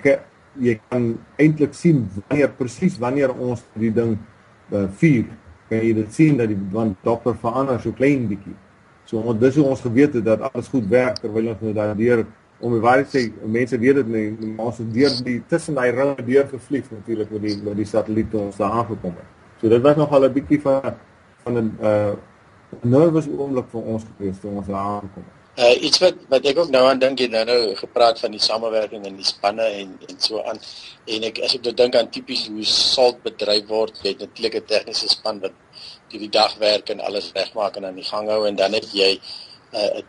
jy 0.62 0.76
kan 0.90 1.08
eintlik 1.42 1.74
sien 1.74 2.04
wanneer 2.16 2.52
presies 2.58 3.00
wanneer 3.02 3.34
ons 3.34 3.64
die 3.74 3.92
ding 3.94 4.18
uh, 4.72 4.86
vuur 5.00 5.26
kan 5.70 5.82
jy 5.82 5.94
dit 5.98 6.14
sien 6.14 6.38
dat 6.38 6.52
die 6.52 6.60
want 6.72 6.98
dopper 7.04 7.36
verander 7.42 7.82
so 7.82 7.92
klein 7.92 8.28
bietjie. 8.30 8.56
So 9.10 9.20
ons 9.20 9.40
dis 9.42 9.58
hoe 9.60 9.66
ons 9.68 9.82
geweet 9.84 10.14
het 10.20 10.26
dat 10.26 10.46
alles 10.52 10.70
goed 10.72 10.88
werk 10.92 11.20
terwyl 11.24 11.52
ons 11.54 11.64
nou 11.66 11.74
daar 11.76 11.96
deur 11.98 12.26
om 12.64 12.76
die 12.76 12.84
waarheid 12.84 13.10
sê 13.12 13.24
mense 13.44 13.78
weet 13.80 14.00
dit 14.02 14.12
nie 14.14 14.52
maar 14.54 14.70
ons 14.72 14.80
het 14.80 14.92
deur 14.94 15.16
die 15.26 15.40
tussen 15.52 15.80
daai 15.80 15.92
ringe 15.92 16.28
deur 16.28 16.48
gevlieg 16.52 16.92
natuurlik 16.92 17.32
met 17.34 17.48
die 17.48 17.56
met 17.64 17.80
die 17.82 17.90
satelliet 17.90 18.36
ons 18.40 18.62
daar 18.62 18.78
aangekom 18.80 19.18
het. 19.18 19.30
So 19.60 19.70
dit 19.70 19.82
was 19.82 19.98
nogal 19.98 20.30
'n 20.30 20.34
bietjie 20.34 20.62
van 20.62 20.96
van 21.44 21.58
'n 21.58 21.72
uh 21.82 22.14
nervous 22.82 23.28
oomblik 23.28 23.68
vir 23.70 23.82
ons 23.82 24.04
gewees 24.04 24.40
toe 24.40 24.52
ons 24.52 24.68
daar 24.68 24.86
aangekom 24.96 25.24
het. 25.24 25.43
Uh 25.54 25.84
iets 25.86 26.00
wat 26.02 26.16
wat 26.30 26.46
ek 26.50 26.58
ook 26.58 26.70
nou 26.74 26.82
aan 26.90 27.00
dink 27.02 27.20
jy 27.22 27.28
nou 27.30 27.44
nou 27.46 27.76
gepraat 27.78 28.18
van 28.20 28.32
die 28.34 28.42
samewerking 28.42 29.04
en 29.06 29.20
die 29.20 29.28
spanne 29.28 29.68
en 29.82 29.92
en 30.10 30.16
so 30.18 30.42
aan 30.42 30.58
en 31.06 31.28
ek 31.30 31.44
as 31.46 31.54
ek 31.54 31.68
dit 31.68 31.78
dink 31.78 31.96
aan 31.96 32.10
tipies 32.16 32.48
hoe 32.50 32.66
salt 32.66 33.20
bedryf 33.22 33.68
word 33.70 34.00
jy 34.02 34.16
het 34.16 34.24
natuurlik 34.26 34.56
'n 34.60 34.66
tegniese 34.72 35.10
span 35.14 35.42
wat 35.44 35.54
die 36.10 36.24
die 36.24 36.32
dag 36.40 36.56
werk 36.58 36.90
en 36.90 37.06
alles 37.06 37.30
regmaak 37.38 37.78
en 37.78 37.86
aan 37.86 38.02
die 38.02 38.10
gang 38.10 38.30
hou 38.34 38.48
en 38.48 38.56
dan 38.56 38.74
het 38.74 38.90
jy 38.94 39.12
uh 39.74 40.02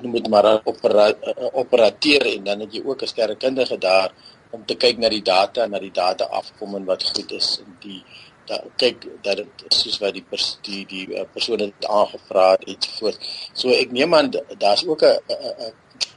noem 0.00 0.12
dit 0.12 0.28
maar 0.28 0.48
opera, 0.64 1.08
uh, 1.12 1.48
operateur 1.52 2.26
en 2.32 2.44
dan 2.44 2.60
het 2.60 2.72
jy 2.72 2.82
ook 2.84 3.02
'n 3.02 3.12
sterrekundige 3.12 3.78
daar 3.78 4.12
om 4.50 4.64
te 4.64 4.76
kyk 4.76 4.98
na 4.98 5.08
die 5.08 5.22
data 5.22 5.64
en 5.64 5.70
na 5.70 5.78
die 5.78 5.92
data 5.92 6.24
afkom 6.24 6.74
en 6.76 6.84
wat 6.84 7.04
goed 7.04 7.32
is 7.32 7.60
en 7.60 7.76
die 7.80 8.02
da 8.46 8.60
kyk 8.76 9.06
dat 9.22 9.36
dit 9.36 9.64
soos 9.68 9.98
wat 9.98 10.14
die 10.14 10.24
pers, 10.30 10.58
die 10.62 10.84
die 10.86 11.06
uh, 11.14 11.24
persone 11.32 11.70
het 11.70 11.86
aangevra 11.90 12.50
het 12.54 12.68
iets 12.74 12.88
voort. 12.98 13.18
So 13.52 13.74
ek 13.74 13.92
neem 13.92 14.14
aan 14.14 14.30
daar's 14.58 14.86
ook 14.86 15.02
'n 15.02 15.72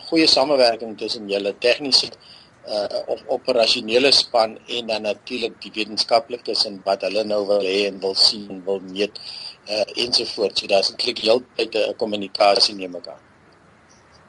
goeie 0.10 0.28
samewerking 0.28 0.98
tussen 0.98 1.30
julle 1.30 1.54
tegniese 1.58 2.10
uh 2.70 3.02
of 3.08 3.22
operasionele 3.28 4.12
span 4.12 4.58
en 4.68 4.88
dan 4.88 5.02
natuurlik 5.02 5.56
die 5.62 5.72
wetenskaplikes 5.74 6.65
en 6.65 6.82
wat 6.86 7.02
hulle 7.02 7.24
nou 7.24 7.46
wil 7.48 7.63
hê 7.65 7.88
en 7.88 8.00
wil 8.00 8.15
sien 8.15 8.50
en 8.50 8.62
wil 8.65 8.82
meet 8.92 9.15
uh 9.70 9.86
ensovoorts. 10.04 10.62
So 10.62 10.68
daar's 10.68 10.92
eintlik 10.92 11.24
heeltyd 11.24 11.76
'n 11.76 11.96
kommunikasie 11.98 12.76
neem 12.76 12.96
ek 12.96 13.08
aan. 13.08 13.24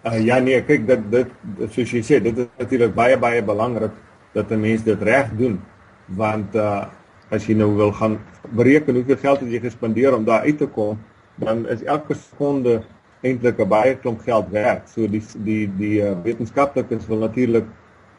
Uh 0.04 0.24
ja 0.24 0.38
nee, 0.38 0.62
kyk 0.64 0.86
dit 0.86 1.10
dit 1.10 1.28
soos 1.74 1.90
jy 1.92 2.02
sê, 2.02 2.22
dit 2.22 2.38
is 2.38 2.48
natuurlik 2.58 2.94
baie 2.94 3.18
baie 3.18 3.42
belangrik 3.42 3.92
dat 4.32 4.50
'n 4.50 4.60
mens 4.60 4.82
dit 4.82 5.02
reg 5.02 5.36
doen 5.36 5.60
want 6.06 6.54
uh 6.54 6.84
as 7.30 7.46
jy 7.46 7.54
nou 7.54 7.70
wil 7.78 7.92
gaan 7.94 8.18
bereken 8.56 8.94
hoeveel 8.98 9.20
geld 9.22 9.44
het 9.44 9.52
jy 9.54 9.60
gespandeer 9.62 10.16
om 10.16 10.24
daar 10.26 10.46
uit 10.46 10.58
te 10.58 10.66
kom, 10.66 10.98
dan 11.40 11.62
is 11.70 11.84
elke 11.86 12.14
sekonde 12.14 12.80
eintlik 13.22 13.60
'n 13.60 13.68
baie 13.68 13.94
klomp 13.96 14.20
geld 14.24 14.48
werd. 14.50 14.88
So 14.88 15.06
die 15.06 15.22
die 15.44 15.66
die 15.78 16.02
uh, 16.02 16.16
wetenskaplikes 16.24 17.06
wil 17.06 17.18
natuurlik 17.18 17.66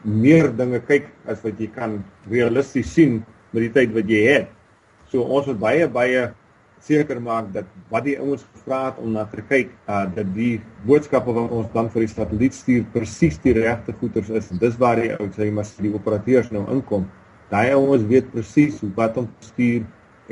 meer 0.02 0.50
dinge 0.56 0.80
kyk 0.80 1.08
as 1.26 1.42
wat 1.42 1.58
jy 1.58 1.68
kan 1.74 2.04
realisties 2.30 2.92
sien 2.92 3.24
met 3.50 3.62
die 3.62 3.72
tyd 3.72 3.92
wat 3.94 4.08
jy 4.08 4.22
het. 4.26 4.48
So 5.10 5.22
ons 5.22 5.46
moet 5.46 5.58
baie 5.58 5.88
baie 5.88 6.32
seker 6.82 7.20
maak 7.20 7.52
dat 7.52 7.66
wat 7.90 8.04
die 8.04 8.18
ouens 8.18 8.42
gevra 8.54 8.86
het 8.86 8.98
om 8.98 9.12
na 9.12 9.24
te 9.24 9.42
kyk, 9.42 9.70
uh 9.86 10.06
dat 10.14 10.34
die 10.34 10.60
boodskappe 10.86 11.32
wat 11.32 11.50
ons 11.50 11.68
dan 11.74 11.90
vir 11.90 12.06
die 12.06 12.14
satelliet 12.14 12.54
stuur 12.54 12.84
presies 12.92 13.38
die 13.38 13.52
regte 13.52 13.92
goeders 13.92 14.30
is. 14.30 14.48
Dis 14.48 14.78
waar 14.78 14.96
die 14.96 15.12
ou 15.18 15.28
sê 15.36 15.50
maar 15.50 15.66
die 15.78 15.94
operateurs 15.94 16.50
nou 16.50 16.64
inkom 16.70 17.06
daai 17.52 17.72
ouens 17.76 18.06
weet 18.08 18.30
presies 18.32 18.80
wat 18.96 19.16
om 19.20 19.28
te 19.38 19.46
stuur 19.52 19.82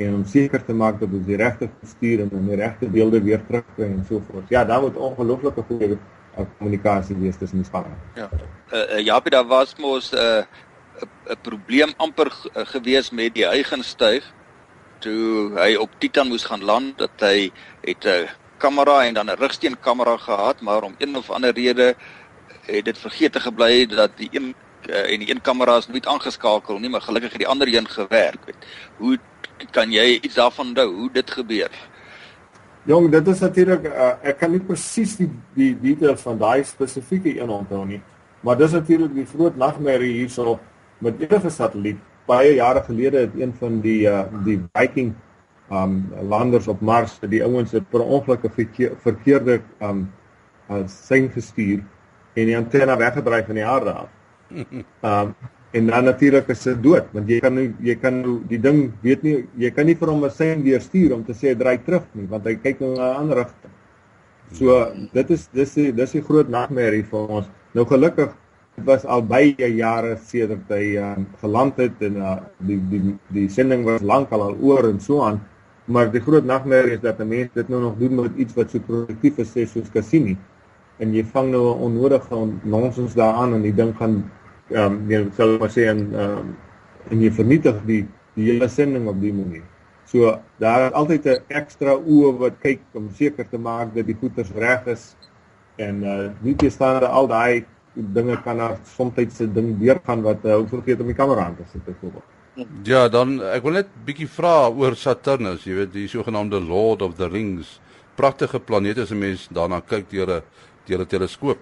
en 0.01 0.15
om 0.15 0.23
seker 0.25 0.63
te 0.65 0.73
maak 0.73 0.99
dat 1.01 1.13
ons 1.13 1.27
die 1.27 1.37
regte 1.37 1.69
stuur 1.85 2.23
en 2.23 2.31
die 2.47 2.57
regte 2.57 2.89
beelde 2.89 3.21
weer 3.21 3.43
terugkry 3.45 3.89
en 3.91 4.01
so 4.07 4.21
voort. 4.29 4.49
Ja, 4.49 4.65
daar 4.65 4.81
moet 4.81 4.97
ongelooflike 4.97 5.63
goeie 5.69 5.91
uh, 5.93 6.45
kommunikasie 6.57 7.17
wees 7.21 7.37
tussen 7.37 7.61
die 7.61 7.67
spanne. 7.67 7.93
Ja. 8.15 8.29
Eh 8.71 8.79
uh, 8.79 8.97
uh, 8.97 9.05
Japie, 9.05 9.31
daar 9.31 9.47
was 9.47 9.75
mos 9.77 10.11
'n 10.11 10.17
uh, 10.17 10.43
'n 11.29 11.41
probleem 11.41 11.93
amper 11.97 12.31
uh, 12.31 12.65
gewees 12.73 13.11
met 13.11 13.33
die 13.33 13.45
Huygenstuig 13.45 14.33
toe 14.99 15.51
hy 15.57 15.75
op 15.75 15.89
Titan 15.97 16.27
moes 16.27 16.45
gaan 16.45 16.63
land 16.63 16.97
dat 16.97 17.13
hy 17.19 17.51
het 17.81 18.05
'n 18.05 18.29
kamera 18.57 19.05
en 19.05 19.13
dan 19.13 19.29
'n 19.29 19.39
rigsteen 19.39 19.79
kamera 19.79 20.17
gehad, 20.17 20.61
maar 20.61 20.83
om 20.83 20.95
een 20.97 21.15
of 21.15 21.29
ander 21.29 21.53
rede 21.53 21.95
het 22.61 22.85
dit 22.85 22.97
vergeet 22.97 23.31
te 23.33 23.39
gebly 23.39 23.85
dat 23.85 24.11
die 24.17 24.29
een 24.31 24.55
uh, 24.89 25.13
en 25.13 25.19
die 25.19 25.31
een 25.31 25.41
kamera 25.41 25.77
is 25.77 25.87
nooit 25.87 26.07
aangeskakel 26.07 26.79
nie, 26.79 26.89
maar 26.89 27.01
gelukkig 27.01 27.31
het 27.31 27.43
die 27.43 27.47
ander 27.47 27.67
een 27.67 27.87
gewerk. 27.87 28.45
Weet. 28.45 28.67
Hoe 28.97 29.17
kan 29.71 29.91
jy 29.91 30.19
iets 30.21 30.35
daarvan 30.35 30.67
onthou 30.67 30.93
hoe 30.93 31.09
dit 31.11 31.31
gebeur? 31.31 31.71
Jong, 32.89 33.11
dit 33.11 33.27
is 33.27 33.39
natuurlik 33.39 33.83
uh, 33.85 34.13
ek 34.25 34.39
kan 34.41 34.51
nie 34.51 34.63
presies 34.65 35.17
die 35.19 35.29
die 35.53 35.73
details 35.81 36.21
van 36.25 36.39
daai 36.41 36.63
spesifieke 36.65 37.35
een 37.37 37.49
onthou 37.49 37.85
nie, 37.85 38.01
maar 38.41 38.57
dis 38.57 38.71
natuurlik 38.73 39.13
die 39.13 39.25
groot 39.25 39.57
nagmerrie 39.57 40.13
hierso 40.13 40.59
met 40.99 41.21
enige 41.21 41.49
satelliet. 41.49 41.99
Baie 42.25 42.55
jare 42.55 42.81
gelede 42.85 43.25
het 43.25 43.35
een 43.37 43.53
van 43.59 43.81
die 43.81 44.07
uh, 44.09 44.23
die 44.45 44.59
Viking 44.73 45.13
um 45.71 46.11
landers 46.29 46.67
op 46.67 46.81
Mars, 46.81 47.19
die 47.29 47.43
ouens 47.43 47.71
het 47.71 47.85
per 47.89 48.01
ongeluk 48.01 48.43
'n 48.43 48.95
verkeerde 49.03 49.61
um 49.79 50.11
uh, 50.69 50.81
sein 50.87 51.29
gestuur 51.29 51.83
en 52.33 52.45
die 52.45 52.57
antenne 52.57 52.97
weggedryf 52.97 53.45
van 53.45 53.55
die 53.55 53.65
aarde 53.65 53.91
af. 53.91 54.09
Um 55.01 55.35
en 55.71 55.85
dan 55.87 56.03
natuurlik 56.03 56.49
is 56.51 56.63
dit 56.67 56.79
dood 56.83 57.05
want 57.15 57.29
jy 57.31 57.37
kan 57.39 57.59
jy 57.79 57.93
kan 57.95 58.17
die 58.49 58.59
ding 58.59 58.79
weet 59.05 59.21
nie 59.23 59.37
jy 59.59 59.69
kan 59.71 59.87
nie 59.87 59.95
vir 59.95 60.09
hom 60.11 60.25
'n 60.27 60.29
sein 60.29 60.63
weer 60.63 60.81
stuur 60.83 61.13
om 61.15 61.23
te 61.23 61.33
sê 61.33 61.55
draai 61.55 61.77
terug 61.85 62.03
nie 62.13 62.27
want 62.27 62.45
hy 62.45 62.55
kyk 62.55 62.81
nou 62.81 62.95
na 62.95 63.11
'n 63.11 63.19
ander 63.21 63.37
rigting. 63.37 63.71
So 64.51 64.91
dit 65.13 65.31
is 65.31 65.47
dis 65.53 65.73
die 65.73 65.91
dis 65.91 66.11
die 66.11 66.21
groot 66.21 66.49
nagmerrie 66.49 67.03
vir 67.03 67.29
ons. 67.37 67.47
Nou 67.73 67.85
gelukkig 67.85 68.35
dit 68.75 68.85
was 68.85 69.05
al 69.05 69.23
baie 69.23 69.67
jare 69.77 70.17
sedert 70.17 70.67
hy 70.69 70.97
um, 70.97 71.25
geland 71.39 71.77
het 71.77 72.01
en 72.01 72.17
uh, 72.17 72.37
die 72.59 72.79
die 72.91 73.15
die 73.31 73.47
sending 73.49 73.85
was 73.85 74.01
lank 74.01 74.31
al 74.31 74.41
al 74.41 74.57
oor 74.59 74.89
en 74.89 74.99
so 74.99 75.23
aan. 75.23 75.39
Maar 75.87 76.11
die 76.11 76.21
groot 76.21 76.45
nagmerrie 76.45 76.99
is 76.99 77.01
dat 77.01 77.19
'n 77.19 77.27
mens 77.27 77.49
dit 77.53 77.69
nou 77.69 77.81
nog 77.81 77.95
doen 77.97 78.15
met 78.15 78.35
iets 78.35 78.53
wat 78.53 78.71
so 78.71 78.79
produktief 78.79 79.37
is 79.39 79.71
soos 79.71 79.91
Cassini 79.91 80.37
en 80.99 81.13
jy 81.13 81.23
vang 81.23 81.51
nou 81.51 81.63
'n 81.71 81.81
onnodige 81.87 82.35
nonsens 82.63 83.13
daaraan 83.13 83.53
en 83.53 83.61
die 83.61 83.75
ding 83.75 83.95
gaan 83.97 84.23
ehm 84.73 84.93
um, 84.93 85.09
jy 85.11 85.25
sal 85.35 85.57
maar 85.59 85.73
sê 85.73 85.87
en 85.91 86.01
ehm 86.13 86.37
um, 86.37 86.55
en 87.11 87.21
jy 87.21 87.31
vernietig 87.31 87.83
die 87.85 88.05
die 88.35 88.47
hele 88.51 88.69
sending 88.69 89.07
op 89.11 89.19
die 89.21 89.33
manier. 89.33 89.63
So 90.11 90.39
daar 90.59 90.87
is 90.87 90.93
altyd 90.93 91.25
'n 91.25 91.43
ekstra 91.47 91.95
oë 91.95 92.37
wat 92.37 92.59
kyk 92.59 92.81
om 92.93 93.09
seker 93.15 93.47
te 93.49 93.57
maak 93.57 93.95
dat 93.95 94.05
die 94.05 94.17
goeders 94.19 94.51
reg 94.55 94.87
is 94.87 95.15
en 95.75 96.03
uh 96.03 96.29
nie 96.41 96.55
te 96.55 96.69
staan 96.69 97.03
al 97.03 97.27
daai 97.27 97.65
dinge 97.93 98.41
kan 98.43 98.57
daar 98.57 98.77
soms 98.95 99.13
se 99.37 99.51
ding 99.51 99.79
weer 99.79 99.99
gaan 100.05 100.21
wat 100.21 100.45
uh, 100.45 100.67
vergeet 100.67 100.99
om 100.99 101.05
die 101.05 101.15
kamera 101.15 101.45
aan 101.45 101.55
te 101.55 101.63
sit 101.71 101.85
byvoorbeeld. 101.85 102.23
Ja, 102.83 103.07
dan 103.07 103.41
ek 103.41 103.63
wil 103.63 103.71
net 103.79 103.91
bietjie 104.05 104.27
vra 104.27 104.69
oor 104.69 104.95
Saturnus, 104.95 105.63
jy 105.63 105.75
weet 105.75 105.93
die 105.93 106.07
sogenaamde 106.11 106.59
Lord 106.59 107.01
of 107.01 107.15
the 107.15 107.27
Rings. 107.27 107.79
Pragtige 108.15 108.59
planeet 108.59 108.99
as 108.99 109.11
'n 109.11 109.19
mens 109.19 109.47
daarna 109.47 109.81
kyk 109.81 110.09
deur 110.09 110.29
'n 110.29 110.43
deur 110.85 110.99
'n 110.99 111.07
teleskoop. 111.07 111.59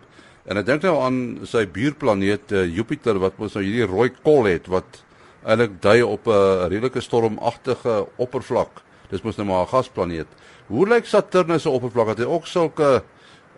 En 0.49 0.57
ek 0.57 0.65
dink 0.65 0.85
nou 0.87 0.95
aan 0.97 1.17
sy 1.45 1.67
buurplaneet 1.69 2.53
uh, 2.57 2.63
Jupiter 2.73 3.19
wat 3.21 3.35
mos 3.37 3.53
nou 3.53 3.61
hierdie 3.61 3.85
rooi 3.85 4.09
kol 4.25 4.47
het 4.49 4.65
wat 4.73 5.03
eintlik 5.45 5.75
dui 5.83 6.01
op 6.01 6.25
'n 6.25 6.33
uh, 6.33 6.65
redelike 6.71 7.01
stormagtige 7.05 8.07
oppervlak. 8.17 8.81
Dis 9.11 9.21
mos 9.21 9.37
nou 9.37 9.45
maar 9.45 9.67
'n 9.67 9.73
gasplaneet. 9.73 10.27
Hoe 10.67 10.87
lyk 10.87 11.05
Saturnus 11.05 11.61
se 11.61 11.69
oppervlak? 11.69 12.07
Het 12.07 12.25
hy 12.25 12.25
ook 12.25 12.47
sulke 12.47 13.03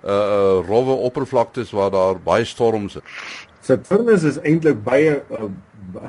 uh 0.03 0.57
rowwe 0.67 0.95
oppervlaktes 1.07 1.71
waar 1.71 1.91
daar 1.91 2.19
baie 2.19 2.45
storms 2.45 2.95
is? 2.95 3.03
Saturnus 3.61 4.23
is 4.23 4.39
eintlik 4.41 4.83
baie 4.83 5.21
uh, 5.31 5.47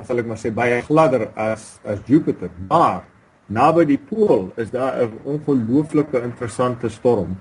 sal 0.06 0.18
ek 0.18 0.26
maar 0.26 0.40
sê 0.40 0.50
baie 0.50 0.82
gladder 0.82 1.28
as 1.36 1.78
as 1.84 1.98
Jupiter, 2.06 2.50
maar 2.68 3.04
naby 3.46 3.84
die 3.84 3.98
pool 3.98 4.50
is 4.56 4.70
daar 4.70 5.04
'n 5.04 5.20
ongelooflike 5.24 6.22
interessante 6.22 6.88
storm. 6.88 7.38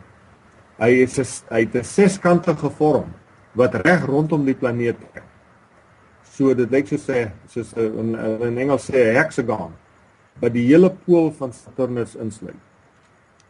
Hy 0.77 0.89
is 0.89 1.43
hy 1.49 1.59
het 1.59 1.75
'n 1.75 1.83
seskantige 1.83 2.69
vorm 2.69 3.20
wat 3.57 3.75
reg 3.85 4.05
rondom 4.05 4.45
die 4.45 4.55
planeet 4.55 4.99
trek. 4.99 5.23
So 6.31 6.53
dit 6.55 6.71
lyk 6.71 6.87
soos 6.87 7.07
'n 7.09 7.31
soos 7.47 7.73
'n 7.75 8.15
in 8.47 8.57
Engels 8.57 8.89
sê 8.89 9.11
'n 9.11 9.15
hexagon 9.15 9.71
wat 10.39 10.53
die 10.53 10.67
hele 10.67 10.89
pool 11.05 11.31
van 11.31 11.53
Saturnus 11.53 12.15
insluit. 12.15 12.55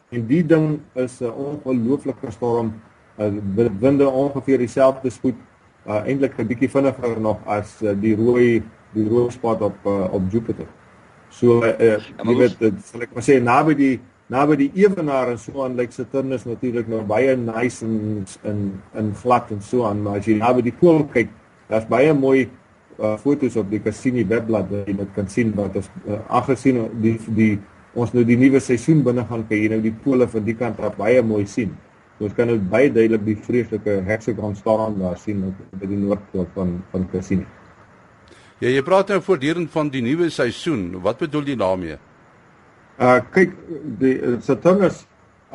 En 0.10 0.28
die 0.28 0.44
ding 0.46 0.82
is 0.94 1.22
'n 1.22 1.32
ongelooflike 1.32 2.32
storm. 2.32 2.74
Uh, 3.20 3.30
winde 3.80 4.10
ongeveer 4.10 4.58
dieselfde 4.58 5.10
spoed, 5.10 5.36
uh, 5.88 6.02
eintlik 6.06 6.38
'n 6.38 6.48
bietjie 6.48 6.70
vinniger 6.70 7.20
nog 7.20 7.38
as 7.46 7.82
uh, 7.82 7.94
die 7.94 8.16
rooi 8.16 8.64
die 8.94 9.08
rooi 9.08 9.32
spot 9.32 9.62
op 9.62 9.76
uh, 9.86 10.14
op 10.14 10.22
Jupiter. 10.32 10.68
So 11.30 11.64
uh, 11.64 11.80
uh, 11.80 12.00
jy 12.24 12.36
weet 12.36 12.60
dit 12.60 12.82
sal 12.84 13.02
ek 13.02 13.14
maar 13.14 13.24
sê 13.24 13.40
naby 13.42 13.76
die 13.76 14.00
naby 14.32 14.56
die 14.62 14.70
ewenaar 14.80 15.34
en 15.34 15.40
so 15.42 15.66
aan 15.66 15.76
lyk 15.76 15.92
Saturnus 15.92 16.46
natuurlik 16.48 16.88
nou 16.92 17.02
baie 17.08 17.36
nice 17.36 17.84
en 17.84 18.24
in 18.48 18.62
in 19.00 19.12
glad 19.22 19.52
en 19.52 19.62
so 19.62 19.86
aan 19.90 20.04
maar 20.06 20.22
as 20.22 20.30
jy 20.30 20.38
naby 20.40 20.64
die 20.70 20.76
pool 20.80 21.04
kyk 21.12 21.30
daar's 21.68 21.88
baie 21.92 22.14
mooi 22.16 22.46
uh, 22.46 23.18
foto's 23.20 23.58
op 23.60 23.70
die 23.72 23.82
Cassini 23.84 24.24
webblad 24.28 24.72
waar 24.72 24.88
jy 24.88 24.96
dit 25.02 25.14
kan 25.18 25.28
sien 25.28 25.52
wat 25.58 25.76
ons 25.82 25.90
uh, 26.08 26.20
aangesien 26.30 26.84
die 27.04 27.18
die 27.36 27.54
ons 27.92 28.14
nou 28.16 28.24
die 28.24 28.40
nuwe 28.40 28.62
seisoen 28.64 29.04
binne 29.04 29.26
gaan 29.28 29.44
kyk 29.50 29.66
jy 29.66 29.72
nou 29.74 29.82
die 29.84 29.96
pole 30.06 30.28
van 30.32 30.46
die 30.48 30.56
kant 30.56 30.80
af 30.80 30.96
baie 31.00 31.24
mooi 31.24 31.44
sien 31.46 31.74
so 32.18 32.30
ons 32.30 32.38
kan 32.38 32.48
nou 32.48 32.60
baie 32.72 32.88
duidelik 32.88 33.26
die 33.26 33.40
vreeslike 33.48 33.98
hexagon 34.08 34.56
staan 34.56 34.96
daar 35.02 35.20
sien 35.20 35.44
by 35.76 35.90
die 35.92 36.00
noordpool 36.00 36.48
van 36.56 36.80
van 36.94 37.10
Cassini 37.12 37.48
Ja, 38.62 38.70
jy 38.70 38.84
praat 38.86 39.10
nou 39.10 39.18
voortdurend 39.26 39.72
van 39.74 39.88
die 39.90 40.04
nuwe 40.06 40.28
seisoen. 40.30 40.92
Wat 41.02 41.18
bedoel 41.18 41.48
jy 41.50 41.56
daarmee? 41.58 41.96
Uh 43.02 43.18
kyk, 43.34 43.54
die 43.98 44.18
uh, 44.22 44.38
Saturnus 44.46 45.08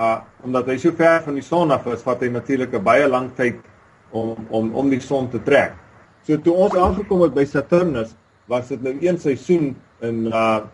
uh 0.03 0.19
omdat 0.43 0.67
hy 0.67 0.77
so 0.83 0.91
ver 0.99 1.21
van 1.23 1.37
die 1.39 1.45
son 1.47 1.71
af 1.71 1.85
is, 1.87 2.03
vat 2.03 2.23
hy 2.25 2.29
natuurlik 2.35 2.75
'n 2.75 2.83
baie 2.83 3.07
lang 3.07 3.31
tyd 3.39 3.61
om 4.11 4.35
om 4.51 4.75
om 4.75 4.91
die 4.91 5.01
son 5.01 5.31
te 5.31 5.39
trek. 5.39 5.77
So 6.27 6.37
toe 6.43 6.55
ons 6.55 6.75
aangekom 6.75 7.23
het 7.23 7.35
by 7.35 7.45
Saturnus, 7.47 8.17
was 8.51 8.69
dit 8.69 8.83
nou 8.83 8.97
een 8.99 9.19
seisoen 9.19 9.77
in 10.03 10.27
uh 10.27 10.67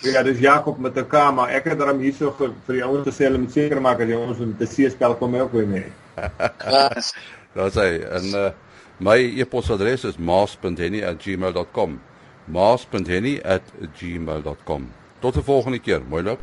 Ja, 0.01 0.23
dis 0.23 0.39
Jakob 0.39 0.79
met 0.79 0.97
'n 0.97 1.07
K, 1.07 1.13
maar 1.35 1.51
ek 1.51 1.65
het 1.65 1.79
daarom 1.79 2.01
hierso 2.01 2.35
vir 2.39 2.53
die 2.67 2.85
ouens 2.85 3.07
gesê 3.07 3.25
hulle 3.25 3.39
moet 3.39 3.53
seker 3.53 3.81
maak 3.81 4.01
as 4.01 4.09
jy 4.09 4.17
ons 4.17 4.39
met 4.39 4.61
'n 4.61 4.67
C 4.67 4.91
spel 4.91 5.15
kom 5.15 5.37
ook 5.37 5.53
weer 5.53 5.67
mee. 5.67 5.93
Daar's 7.57 7.75
hy. 7.75 8.01
En 8.11 8.25
uh 8.35 8.51
My 8.99 9.19
e-posadres 9.37 10.05
is 10.05 10.17
maas.henny@gmail.com. 10.17 12.01
maas.henny@gmail.com. 12.45 14.93
Tot 15.21 15.37
'n 15.37 15.43
volgende 15.43 15.79
keer. 15.79 16.03
Mooi 16.09 16.23
loop. 16.23 16.41